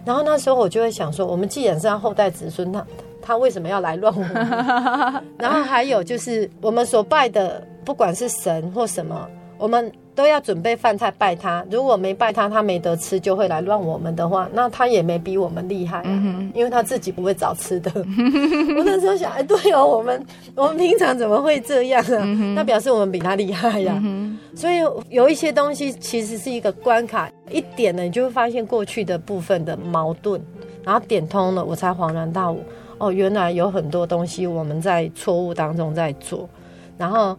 [0.05, 2.85] 然后那时候我就会想说，我们既然是要后代子孙，他
[3.23, 4.35] 他为什么要来乱我们？
[5.39, 9.29] 然后还有就是我们所拜的，不管是神或什么，
[9.65, 9.91] 我们。
[10.17, 17.91] 都要准备饭菜拜他，如果没拜他，他没得吃，就会来乱我们的话，那他也没比我们厉害，嗯，因为他自己不会找吃的。
[18.79, 22.23] 我那时候想，哎，对哦，我们我们平常怎么会这样啊？
[22.23, 24.39] 嗯、那表示我们比他厉害呀，啊嗯。
[24.55, 24.77] 所以
[25.09, 30.41] 有一些东西其实是一个关卡，一点呢，你就会发现过去的部分的矛盾，
[30.85, 32.61] 然后点通了，我才恍然大悟，
[32.99, 36.49] 哦，原来有很多东西我们在错误当中在做，
[36.97, 37.37] 然后。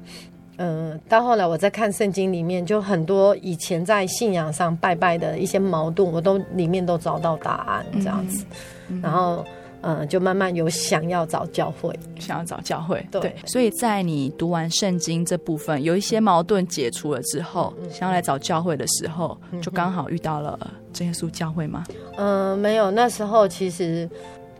[0.58, 8.46] 嗯，到后来我在看圣经里面，就很多以前在信仰上拜拜的一些矛盾，我都里面都找到答案这样子。
[8.88, 9.44] 嗯、然后，
[9.82, 13.06] 嗯，就慢慢有想要找教会，想要找教会。
[13.12, 20.58] 对，对，所以在你读完圣经这部分，有一些矛盾解除了之后，嗯、想要来找教会的时候，嗯、就刚好遇到了
[20.94, 21.84] 真耶稣教会吗？
[22.18, 24.10] 嗯，没有，那时候其实。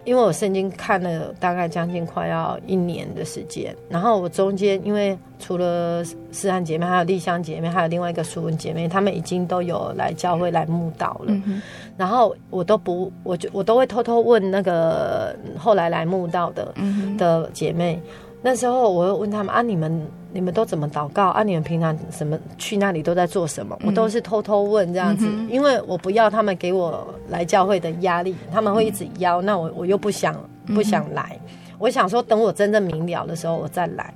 [0.06, 11.62] 因为我圣经看了大概将近快要一年的时间，然后我中间因为除了思涵姐妹，还有丽香姐妹，还有另外一个淑文姐妹，她们已经都有来教会来慕道了，嗯，
[11.98, 18.00] 然后我都不，我就我都会偷偷问那个后来来慕道的，嗯，的姐妹。
[18.46, 21.42] 那时候我又问他们啊，你们你们都怎么祷告啊？
[21.42, 23.76] 你们平常什么去那里都在做什么？
[23.82, 34.14] 嗯、我都是偷偷问这样子，嗯，因为我不要他们给我来教会的压力，他们会一直邀，嗯、那我我又不想不想来，嗯，我想说等我真正明了的时候我再来。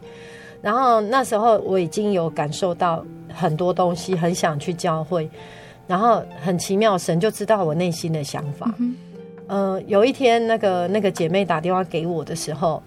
[0.61, 3.03] 然后那时候我已经有感受到
[3.33, 5.27] 很多东西，很想去教会，
[5.87, 8.71] 然后很奇妙，神就知道我内心的想法。
[8.77, 8.95] 嗯，
[9.47, 12.79] 呃，有一天那个那个姐妹打电话给我的时候。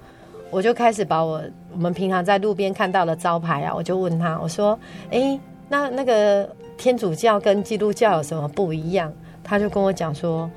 [0.52, 1.42] 我就开始把我
[1.72, 4.78] 我们平常在路边看到的招牌啊，我就问他，我说
[5.10, 9.10] ：“哎，那那个天主教跟基督教有什么不一样？”
[9.42, 10.48] 他就跟我讲说：“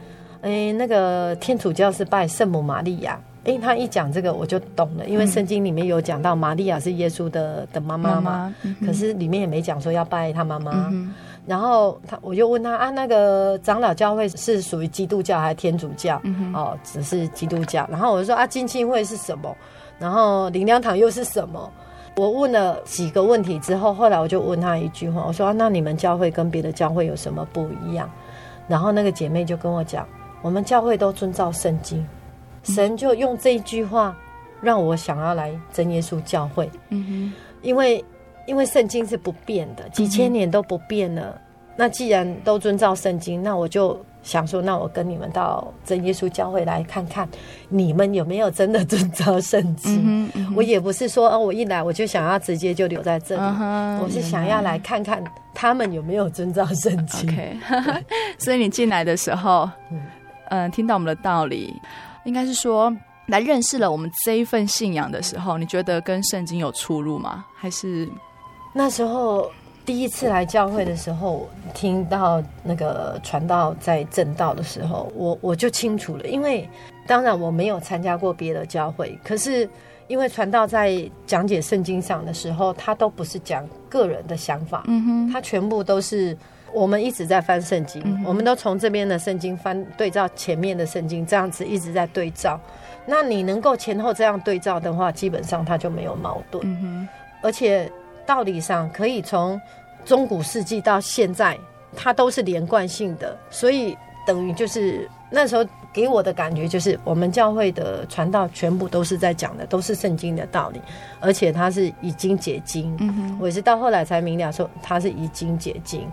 [0.44, 8.32] 哎，那个天主教是拜圣母玛利亚。”哎，他一讲这个我就懂了，因为圣经里面有讲到玛利亚是耶稣的的妈妈嘛，妈
[8.82, 10.90] 妈，可是里面也没讲说要拜他妈妈。
[10.92, 11.14] 嗯、
[11.46, 16.20] 然后他我就问他啊，那个长老教会是属于基督教还是天主教？
[16.24, 17.88] 嗯、哦，只是基督教。
[17.92, 19.56] 然后我就说啊，浸信会是什么？
[19.98, 21.72] 然后灵粮堂又是什么？
[22.18, 28.10] 我问了几个问题之后，后来我就问他一句话，我说：“那你们教会跟别的教会有什么不一样？”
[28.70, 30.08] 然后那个姐妹就跟我讲
[30.42, 32.08] ：“我们教会都遵照圣经。”
[32.64, 34.16] 神就用这一句话
[34.62, 36.70] 让我想要来真耶稣教会。
[36.90, 38.04] 嗯哼，因为
[38.48, 41.40] 因为圣经是不变的，几千年都不变了。
[41.76, 44.00] 那既然都遵照圣经，那我就。
[44.26, 47.30] 想说，那我跟你们到真耶稣教会来看看，
[47.70, 50.02] 你们有没有真的遵照圣经？
[50.04, 50.54] 嗯嗯？
[50.56, 55.24] 我也不是说，哦，我一来我就想要直接就留在这里，嗯、我是想要来看看
[55.54, 57.30] 他们有没有遵照圣经。
[57.30, 57.56] Okay.
[58.40, 60.02] 所以你进来的时候，嗯、
[60.50, 61.72] 呃，听到我们的道理，
[62.24, 62.92] 应该是说
[63.28, 67.46] 来认识了我们这一份信仰的时候，你觉得跟圣经有出入吗？
[67.56, 68.10] 还是
[68.74, 69.52] 那时候？
[69.86, 76.26] 第一次来教会的时候，听到那个传道在正道的时候，我我就清楚了。
[76.26, 76.68] 因为
[77.06, 79.70] 当然我没有参加过别的教会，可是
[80.08, 86.36] 因为传道在讲解圣经上的时候，他都不是讲个人的想法，嗯哼，他全部都是
[86.74, 92.60] 我们一直在翻圣经，嗯、我们都从这边的圣经翻对照前面的圣经，这样子一直在对照。
[93.06, 97.08] 那你能够前后这样对照的话，基本上他就没有矛盾，
[97.44, 97.92] 而且。
[98.26, 99.60] 道理上可以从
[100.06, 101.58] 中古世纪到现在，
[101.96, 110.82] 它都是连贯性的，所以等于就是那时候给我的感觉就是，我们教会的传道全部都是在讲的，都是圣经的道理，
[111.20, 112.96] 而且它是已经解经。
[113.00, 116.08] 嗯哼，我也是到后来才明了说它是已经解经。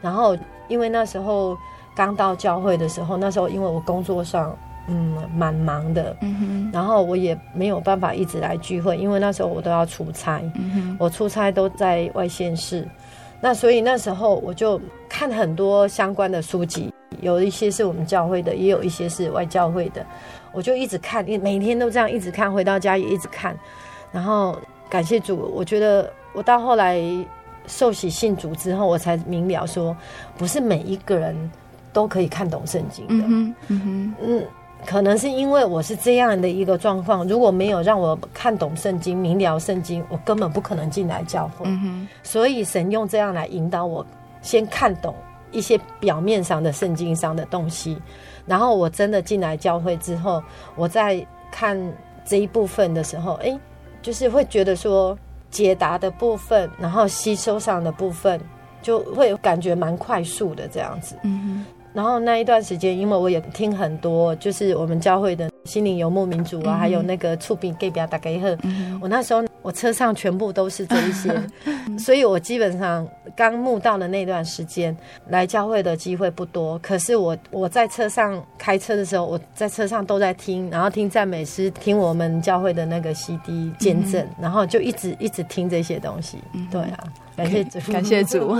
[0.00, 0.36] 然后
[0.68, 1.56] 因为那时候
[1.94, 4.56] 刚到教会的时候，那时候因为我工作上
[4.88, 12.86] 嗯蛮忙的，嗯哼，然后我也没有办法一直来聚会，因为那时候我都要出差，嗯哼，我出差都在外县市，
[13.40, 16.92] 那所以那时候我就看很多相关的书籍。
[17.22, 20.04] 有一些是我们教会的，也有一些是外教会的，
[20.52, 23.56] 我就一直看，每天都这样一直看，回到家也一直看。
[24.12, 24.58] 然后
[24.90, 27.00] 感谢主，我觉得我到后来
[27.66, 29.96] 受洗信主之后，我才明了说，
[30.36, 31.34] 不是每一个人
[31.90, 33.24] 都可以看懂圣经的。
[33.26, 34.44] 嗯嗯嗯，
[34.86, 41.64] 可能是因为我是这样的一个状况，如果没有让我看懂圣经、明了圣经，我根本不可能进来教会。
[41.66, 44.06] 嗯，所以神用这样来引导我，
[44.40, 45.14] 先看懂。
[45.52, 47.96] 一些表面上的圣经上的东西，
[48.46, 50.42] 然后我真的进来教会之后，
[50.74, 51.80] 我在看
[52.26, 53.58] 这一部分的时候，哎，
[54.02, 55.16] 就是会觉得说
[55.48, 58.38] 解答的部分，然后吸收上的部分，
[58.82, 61.16] 就会感觉蛮快速的这样子。
[61.96, 68.54] 然后那一段时间，因为我也听很多，就是我们教会的心灵游牧民族啊，嗯、还有那个触屏给表打给呵。
[69.00, 71.42] 我那时候我车上全部都是这一些，
[71.98, 73.04] 所以我基本上
[73.34, 74.96] 刚慕道的那段时间
[75.28, 76.78] 来教会的机会不多。
[76.78, 86.38] 可是我我在车上开车的时候，我在车上都在听，然后听赞美诗，听我们教会的那个 CD 见证，嗯、然后就一直一直听这些东西。
[86.70, 86.98] 对啊。
[87.36, 88.56] 感谢主，感谢主。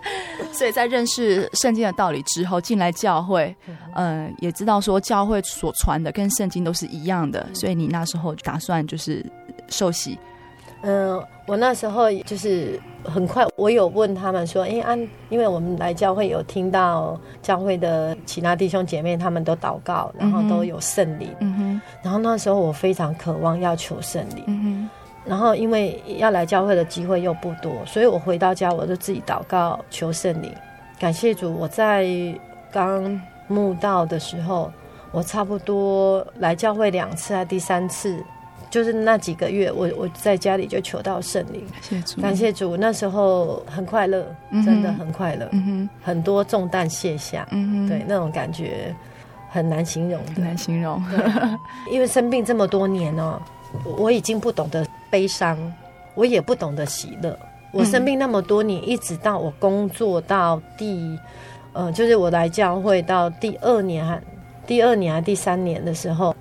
[0.52, 3.56] 所以在认识圣经的道理之后，进来教会，
[3.94, 9.24] 嗯，也知道说教会所传的跟圣经都是一样的，所以你那时候打算就是
[9.68, 10.18] 受洗。
[10.82, 24.90] 嗯，我那时候就是很快，我有问他们说，哎、欸，按，因为我们来教会有听到教会的其他弟兄姐妹他们都祷告，然后都有圣灵，嗯哼，然后那时候我非常渴望要求圣灵，嗯哼。
[25.22, 30.50] 然后，因为要来教会的机会又不多，所以我回到家，我就自己祷告求圣灵。
[30.98, 32.08] 感谢主，我在
[32.72, 34.72] 刚慕道的时候，
[35.12, 38.24] 我差不多来教会两次还第三次，
[38.70, 41.66] 就是那几个月，我我在家里就求到圣灵。
[41.66, 44.24] 感谢主，感谢主，那时候很快乐，
[44.64, 48.94] 真的很快乐，嗯，很多重担卸下，嗯，对，那种感觉
[49.50, 51.02] 很难形容，很难形容，
[51.90, 53.40] 因为生病这么多年哦，
[53.98, 54.86] 我已经不懂得。
[55.10, 55.58] 悲伤，
[56.14, 57.36] 我也不懂得喜乐。
[57.72, 61.18] 我生病那么多年，一直到我工作到第，
[61.72, 64.22] 呃，就是我来教会到第二年还
[64.68, 66.32] 第二年还第三年的时候，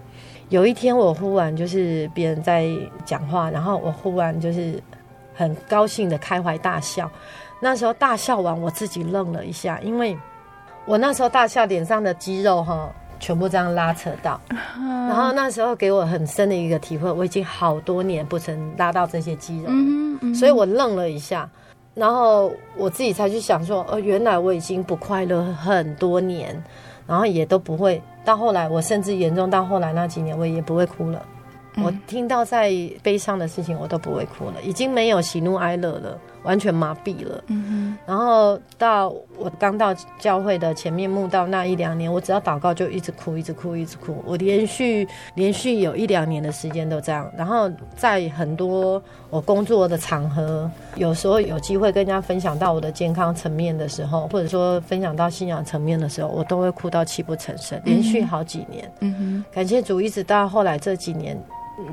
[0.50, 2.68] 有一天我忽然就是别人在
[3.06, 4.82] 讲话，然后我忽然就是
[5.34, 7.10] 很高兴的开怀大笑。
[7.60, 10.18] 那时候大笑完，我自己愣了一下，因为
[10.86, 12.92] 我那时候大笑脸上的肌肉哈。
[13.22, 14.40] 全部这样拉扯到，
[14.78, 21.50] 然后那时候给我很深的一个体会，我已经好多年不曾拉到这些肌肉了，嗯嗯、所以我愣了一下，
[21.94, 26.64] 然后我自己才去想说，哦，原来我已经不快乐很多年，
[27.10, 31.26] 然后也都不会，到后来我甚至严重到后来那几年，我也不会哭了。
[31.84, 37.44] 我听到再悲伤的事情，我都不会哭了，已经没有喜怒哀乐了，完全麻痹了。
[37.48, 37.98] 嗯哼。
[38.06, 44.24] 然后到我刚到教会的前面墓道那一两年，我只要祷告就一直哭，一直哭，一直哭。
[44.26, 47.30] 我连续连续有一两年的时间都这样。
[47.38, 58.92] 然后在很多我工作的场合，有时候有机会跟人家分享到我的健康层面的时候，或者说分享到信仰层面的时候，我都会哭到泣不成声，连续好几年。
[59.02, 59.46] 嗯哼。
[59.54, 61.40] 感谢主，一直到后来这几年。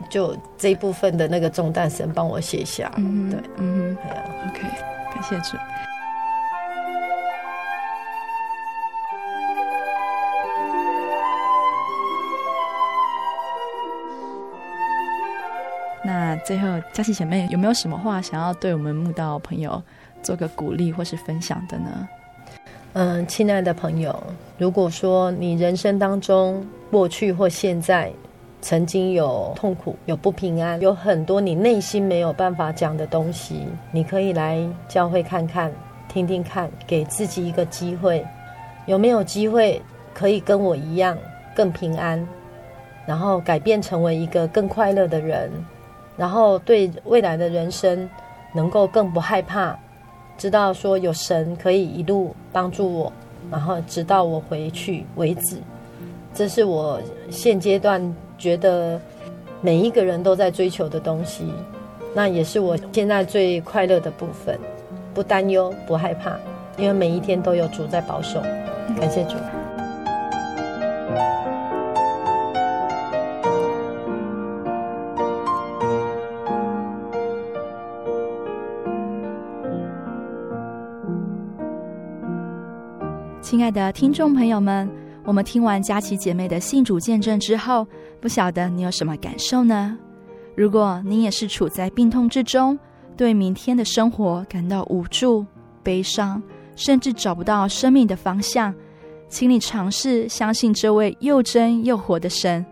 [0.09, 2.93] 就这一部分的那个重担，神帮我卸下。
[2.97, 4.63] 嗯，对，嗯，对啊，OK，
[5.15, 5.57] 感谢主。
[16.05, 19.83] 那最后，佳琪姐妹有没有什么话想要对我们慕道朋友
[20.23, 22.09] 做个鼓励或是分享的呢？
[22.93, 24.23] 嗯，亲爱的朋友，
[24.57, 28.13] 如果说你人生当中过去或现在，
[28.67, 34.59] 曾经有痛苦，有不平安，有很多你内心没有办法讲的东西，你可以来
[34.89, 35.71] 教会看看，
[36.09, 38.27] 听听看，给自己一个机会，
[38.87, 39.81] 有没有机会
[40.13, 41.17] 可以跟我一样
[41.55, 42.27] 更平安，
[43.07, 45.49] 然后改变成为一个更快乐的人，
[46.17, 48.11] 然后对未来的人生
[48.53, 49.79] 能够更不害怕，
[50.37, 53.13] 知道说有神可以一路帮助我，
[53.49, 55.59] 然后直到我回去为止，
[56.35, 57.01] 这是我
[57.31, 58.13] 现阶段。
[58.39, 59.01] 觉得
[59.61, 61.45] 每一个人都在追求的东西
[62.15, 64.59] 那也是我现在最快乐的部分
[65.15, 66.39] 不担忧不害怕
[66.79, 68.41] 因为每一天都有主在保守
[68.99, 69.37] 感谢主。
[83.47, 84.91] 亲爱的听众朋友们
[85.25, 87.87] 我们听完佳琪姐妹的信主见证之后
[88.21, 89.97] 不晓得你有什么感受呢？
[90.55, 92.79] 如果你也是处在病痛之中，
[93.17, 95.45] 对明天的生活感到无助、
[95.83, 96.43] 悲伤，
[96.75, 98.75] 甚至找不到生命的方向，
[99.29, 102.65] 请你尝试相信这位又真又活的神。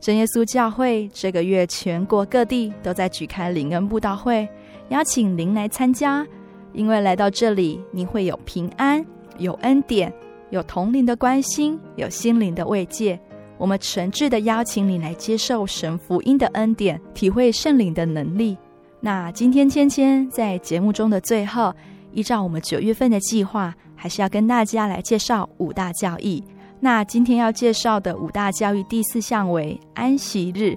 [0.00, 4.48] 真耶稣教会这个月全国各地都在举开灵恩布道会，
[4.90, 6.26] 邀请您来参加，
[6.72, 9.04] 因为来到这里，你会有平安。
[9.38, 10.12] 有恩典，
[10.50, 13.18] 有同灵的关心，有心灵的慰藉。
[13.64, 18.58] 我们诚挚的邀请你来接受神福音的恩典，体会圣灵的能力。
[19.00, 21.74] 那今天芊芊在节目中的最后，
[22.12, 26.44] 依照我们九月份的计划，还是要跟大家来介绍五大教义。
[26.78, 30.76] 那今天要介绍的五大教义第四项为安息日。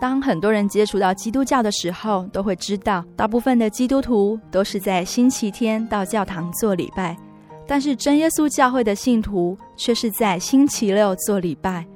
[0.00, 7.14] 当很多人接触到基督教的时候，都会知道，大部分的基督徒都是在星期天到教堂做礼拜。
[7.66, 11.86] 但是真耶稣教会的信徒却是在星期六做礼拜。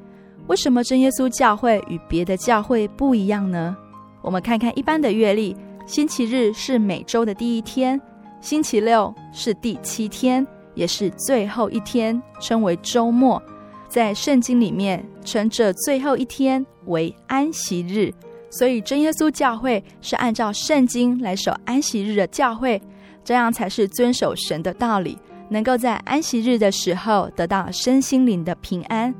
[0.51, 3.77] 为什么真耶稣教会与别的教会不一样呢？
[4.21, 7.99] 我们看看一般的月历，星期日是每周的第一天，
[8.41, 10.45] 星期六是第七天，
[10.75, 13.41] 也是最后一天，称为周末。
[13.89, 18.13] 在圣经里面称这最后一天为安息日，
[18.51, 22.83] 所以真耶稣教会是按照圣经来守安息日的教会，
[23.23, 25.17] 这样才是遵守神的道理。
[25.49, 29.15] 能够在安息日的时候得到身心灵的平安。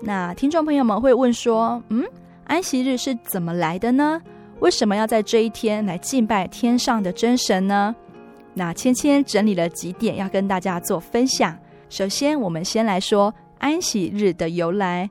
[0.00, 2.04] 那听众朋友们会问说：“嗯，
[2.44, 4.20] 安息日是怎么来的呢？
[4.60, 7.94] 为什么要在这一天来敬拜天上的真神呢？”
[8.54, 11.56] 那芊芊整理了几点要跟大家做分享。
[11.88, 15.08] 首先，我们先来说安息日的由来。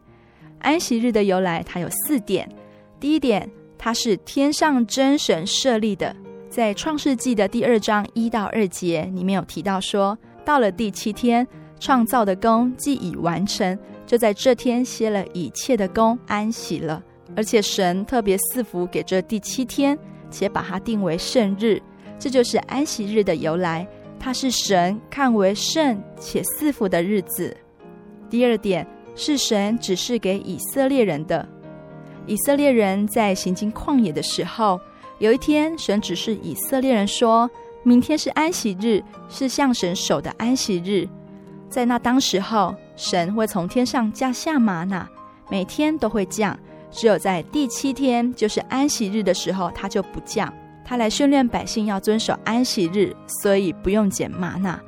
[0.59, 2.49] 安息日的由来，它有四点。
[2.99, 6.15] 第一点，它是天上真神设立的，
[6.49, 10.17] 在创世纪的第二章一到二节里面有提到说。
[10.43, 11.45] 到了第七天，
[11.79, 13.77] 创造的工既已完成，
[14.07, 17.03] 就在这天歇了一切的工，安息了。
[17.35, 19.95] 而且神特别赐福给这第七天，
[20.31, 21.79] 且把它定为圣日，
[22.17, 23.85] 这就是安息日的由来。
[24.19, 27.55] 它是神看为圣且赐福的日子。
[28.29, 31.47] 第二点是神指示给以色列人的。
[32.25, 34.79] 以色列人在行经旷野的时候，
[35.19, 37.47] 有一天神指示以色列人说。
[37.83, 41.07] 明天是安息日，是向神守的安息日。
[41.69, 45.07] 在那当时候，神会从天上降下吗哪，
[45.49, 46.57] 每天都会降。
[46.89, 50.51] 只有在第七天，就是安息日的时候，他就不降。
[50.85, 54.79] 他来训练百姓要遵守安息日，所以不用捡吗哪。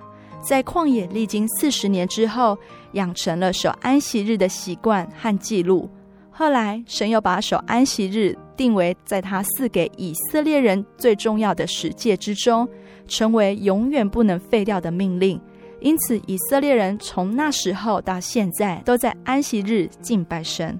[0.42, 2.58] 在旷野历经四十年之后，
[2.94, 5.90] 养成了守安息日的习惯和记录。
[6.32, 12.68] 后来，神又把守安息日定为在他赐给以色列人最重要的十诫之中。
[13.10, 15.42] 成为永远不能废掉的命令，
[15.82, 20.80] 因此以色列人从那时候到现在都在安息日敬拜神。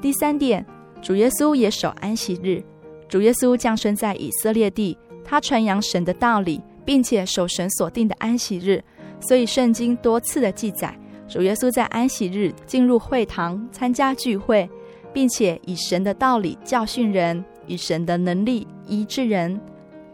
[0.00, 0.64] 第三点，
[1.00, 2.62] 主耶稣也守安息日。
[3.08, 8.82] 主耶稣降生在以色列地，他传扬神的道理，并且守神所定的安息日，
[9.20, 10.98] 所以圣经多次的记载，
[11.28, 14.68] 主耶稣在安息日进入会堂参加聚会，
[15.12, 19.60] 并且以神的道理教训人，以神的能力医治人。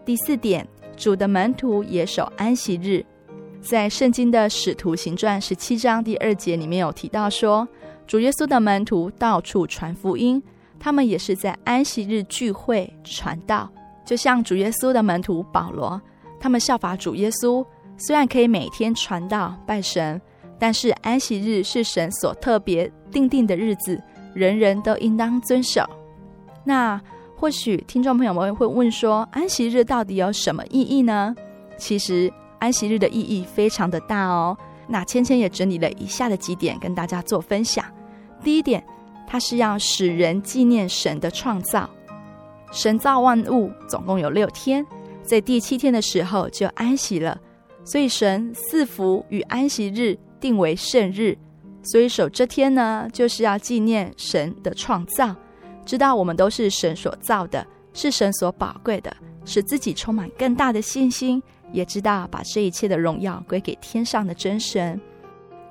[0.04, 0.66] 第四点。
[0.94, 3.04] 主的门徒也守安息日，
[3.62, 7.66] 在圣经的使徒行传十七章第二节里面有提到说，
[8.06, 10.42] 主耶稣的门徒到处传福音，
[10.80, 13.70] 他们也是在安息日聚会传道。
[14.04, 16.00] 就像主耶稣的门徒保罗，
[16.40, 17.64] 他们效法主耶稣，
[17.96, 20.20] 虽然可以每天传道拜神，
[20.58, 24.02] 但是安息日是神所特别定定的日子，
[24.34, 25.88] 人人都应当遵守。
[26.64, 27.00] 那。
[27.34, 31.34] 或许听众朋友们会问说，安息日到底有什么意义呢？
[31.76, 32.32] 其实
[32.62, 34.56] 安息日的意义非常的大哦。
[34.86, 37.84] 那芊芊也整理了以下的几点跟大家做分享。
[38.44, 38.84] 第一点，
[39.26, 41.90] 它是要使人纪念神的创造。
[42.70, 44.86] 神造万物总共有六天，
[45.24, 47.36] 在第七天的时候就安息了，
[47.84, 51.36] 所以神赐福与安息日定为圣日。
[51.82, 55.34] 所以守这天呢，就是要纪念神的创造。
[55.84, 59.12] 知道我们都是神所造的，是神所宝贵的，
[59.44, 61.42] 使自己充满更大的信心，
[61.72, 65.00] 也知道把这一切的荣耀归给天上的真神。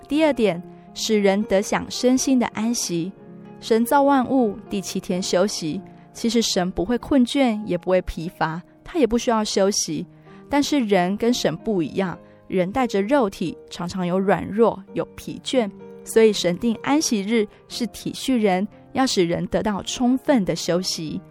[0.08, 0.62] 第二点，
[0.94, 3.12] 使人得享身心的安息。
[3.60, 5.82] 神造万物，第七天休息。
[6.14, 10.06] 其实神不会困倦，也不会疲乏，他也不需要休息。
[10.50, 15.72] 但是人跟神不一样，人带着肉体，常常有软弱，有疲倦，
[16.04, 18.68] 所以神定安息日是体恤人。
[18.94, 21.22] 要使人得到充分的休息。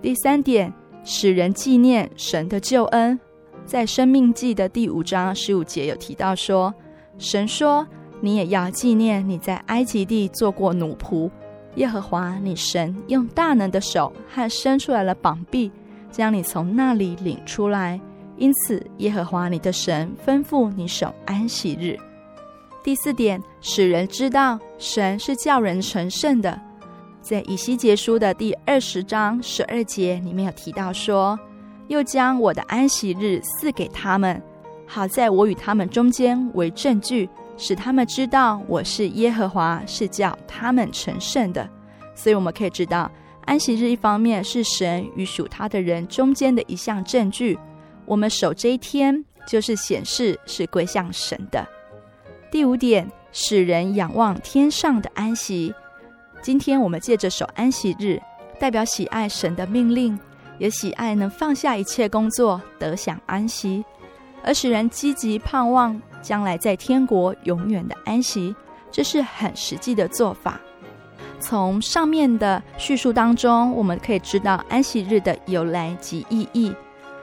[0.00, 0.72] 第三点，
[1.04, 3.20] 使人纪念神的救恩。
[3.66, 6.72] 在《生命记》的第五章十五节有提到说，
[7.18, 7.86] 神说
[8.20, 11.30] ：“你也要纪念你在埃及地做过奴仆，
[11.76, 15.72] 耶和华你神用大能的手和伸出来的膀臂，
[16.10, 17.98] 将你从那里领出来。
[18.36, 21.98] 因此，耶和华你的神吩咐你守安息日。”
[22.84, 26.60] 第四点，使人知道神是叫人成圣的。
[27.22, 31.38] 在以西结书的第二十章十二节里面有提到说
[31.88, 34.42] ：“又将我的安息日赐给他们。”
[34.86, 41.68] 好在我与他们中间为证据，使他们知道我是耶和华，是叫他们成圣的。
[42.14, 43.10] 所以我们可以知道，
[43.46, 47.58] 安息日一方面是神与属他的人中间的一项证据。
[48.04, 51.66] 我们守这一天，就是显示是归向神的。
[52.50, 55.74] 第五点，使人仰望天上的安息。
[56.42, 58.20] 今天我们借着守安息日，
[58.60, 60.16] 代表喜爱神的命令，
[60.58, 63.84] 也喜爱能放下一切工作，得享安息。
[64.42, 68.54] 而使人积极盼望将来在天国永远的安息，
[68.90, 70.60] 这是很实际的做法。
[71.40, 76.72] 从上面的叙述当中，我们可以知道安息日的由来及意义。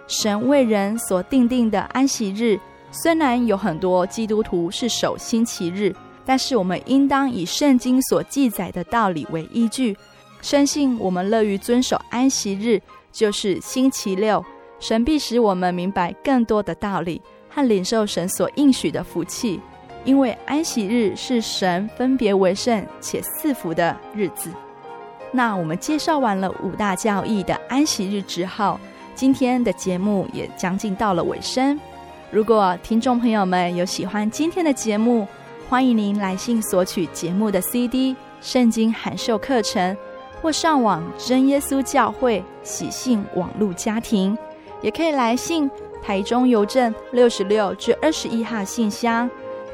[0.07, 2.59] 神为人所定定的安息日，
[2.91, 9.95] 虽然有很多基督徒是守星期日，但是我们应当以圣经所记载的道理为依据。
[10.41, 14.43] 深信我们乐于遵守安息日，就是星期六。
[14.79, 19.61] 神必使我们明白更多的道理和领受神所应许的福气，
[20.03, 24.49] 因为安息日是神分别为圣且赐福的日子。
[25.31, 28.79] 那我们介绍完了五大教义的安息日之后，
[29.13, 31.79] 今天的节目也将近到了尾声。
[32.31, 35.27] 如果听众朋友们有喜欢今天的节目，
[35.69, 39.95] 欢迎您来信索取节目的 CD、圣经函授课程，
[40.41, 44.37] 或上网真耶稣教会喜信网路家庭。
[44.81, 45.69] 也可以来信
[46.01, 49.29] 台中邮政六十六至二十一号信箱，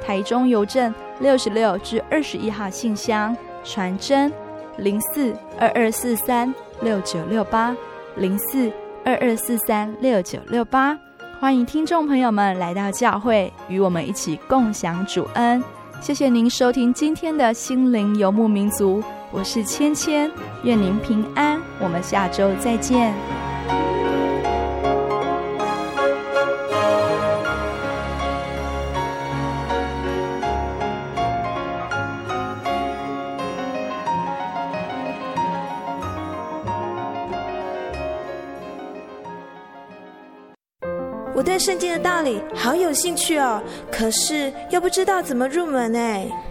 [0.05, 4.31] 台中邮政六十六至二十一号信箱，传真
[4.77, 7.73] 零四二二四三六九六八
[8.17, 8.69] 零四
[9.05, 10.99] 二二四三六九六八。
[11.39, 15.63] 欢迎听众朋友们来到教会，与我们一起共享主恩。
[16.01, 20.31] 谢谢您收听今天的心灵游牧民族，我是芊芊，
[20.63, 23.13] 愿您平安，我们下周再见。
[41.35, 43.61] 我对圣经的道理好有兴趣哦，
[43.91, 46.27] 可是又不知道怎么入门哎。